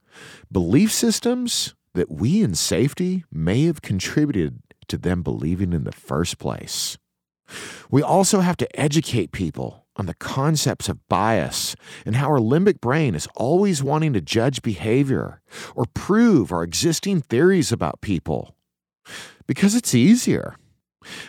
Belief 0.50 0.94
systems 0.94 1.76
that 1.94 2.10
we 2.10 2.42
in 2.42 2.56
safety 2.56 3.26
may 3.30 3.66
have 3.66 3.82
contributed 3.82 4.62
to 4.88 4.98
them 4.98 5.22
believing 5.22 5.74
in 5.74 5.84
the 5.84 5.92
first 5.92 6.38
place. 6.38 6.98
We 7.92 8.02
also 8.02 8.40
have 8.40 8.56
to 8.58 8.80
educate 8.80 9.34
people 9.34 9.86
on 9.98 10.06
the 10.06 10.14
concepts 10.14 10.88
of 10.88 11.06
bias 11.10 11.76
and 12.06 12.16
how 12.16 12.30
our 12.30 12.40
limbic 12.40 12.80
brain 12.80 13.14
is 13.14 13.28
always 13.36 13.84
wanting 13.84 14.14
to 14.14 14.22
judge 14.22 14.62
behavior 14.62 15.42
or 15.76 15.84
prove 15.94 16.54
our 16.54 16.64
existing 16.64 17.20
theories 17.20 17.74
about 17.74 18.00
people 18.00 18.56
because 19.48 19.76
it's 19.76 19.94
easier. 19.94 20.56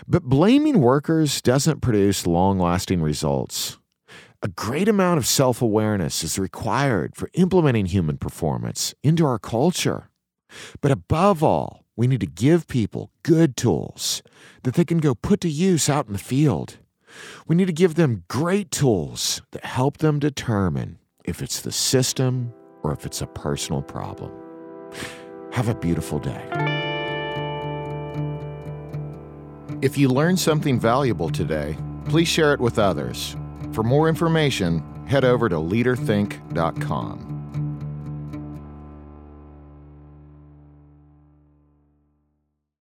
But 0.06 0.22
blaming 0.22 0.80
workers 0.80 1.42
doesn't 1.42 1.80
produce 1.80 2.24
long 2.24 2.60
lasting 2.60 3.02
results. 3.02 3.79
A 4.42 4.48
great 4.48 4.88
amount 4.88 5.18
of 5.18 5.26
self 5.26 5.60
awareness 5.60 6.24
is 6.24 6.38
required 6.38 7.14
for 7.14 7.28
implementing 7.34 7.84
human 7.84 8.16
performance 8.16 8.94
into 9.02 9.26
our 9.26 9.38
culture. 9.38 10.08
But 10.80 10.90
above 10.90 11.42
all, 11.42 11.84
we 11.94 12.06
need 12.06 12.20
to 12.20 12.26
give 12.26 12.66
people 12.66 13.10
good 13.22 13.54
tools 13.54 14.22
that 14.62 14.76
they 14.76 14.84
can 14.86 14.96
go 14.96 15.14
put 15.14 15.42
to 15.42 15.50
use 15.50 15.90
out 15.90 16.06
in 16.06 16.14
the 16.14 16.18
field. 16.18 16.78
We 17.46 17.54
need 17.54 17.66
to 17.66 17.72
give 17.74 17.96
them 17.96 18.24
great 18.28 18.70
tools 18.70 19.42
that 19.50 19.66
help 19.66 19.98
them 19.98 20.18
determine 20.18 20.98
if 21.26 21.42
it's 21.42 21.60
the 21.60 21.72
system 21.72 22.54
or 22.82 22.94
if 22.94 23.04
it's 23.04 23.20
a 23.20 23.26
personal 23.26 23.82
problem. 23.82 24.32
Have 25.52 25.68
a 25.68 25.74
beautiful 25.74 26.18
day. 26.18 26.42
If 29.82 29.98
you 29.98 30.08
learned 30.08 30.40
something 30.40 30.80
valuable 30.80 31.28
today, 31.28 31.76
please 32.06 32.28
share 32.28 32.54
it 32.54 32.60
with 32.60 32.78
others. 32.78 33.36
For 33.80 33.84
more 33.84 34.10
information, 34.10 34.82
head 35.06 35.24
over 35.24 35.48
to 35.48 35.56
leaderthink.com. 35.56 37.29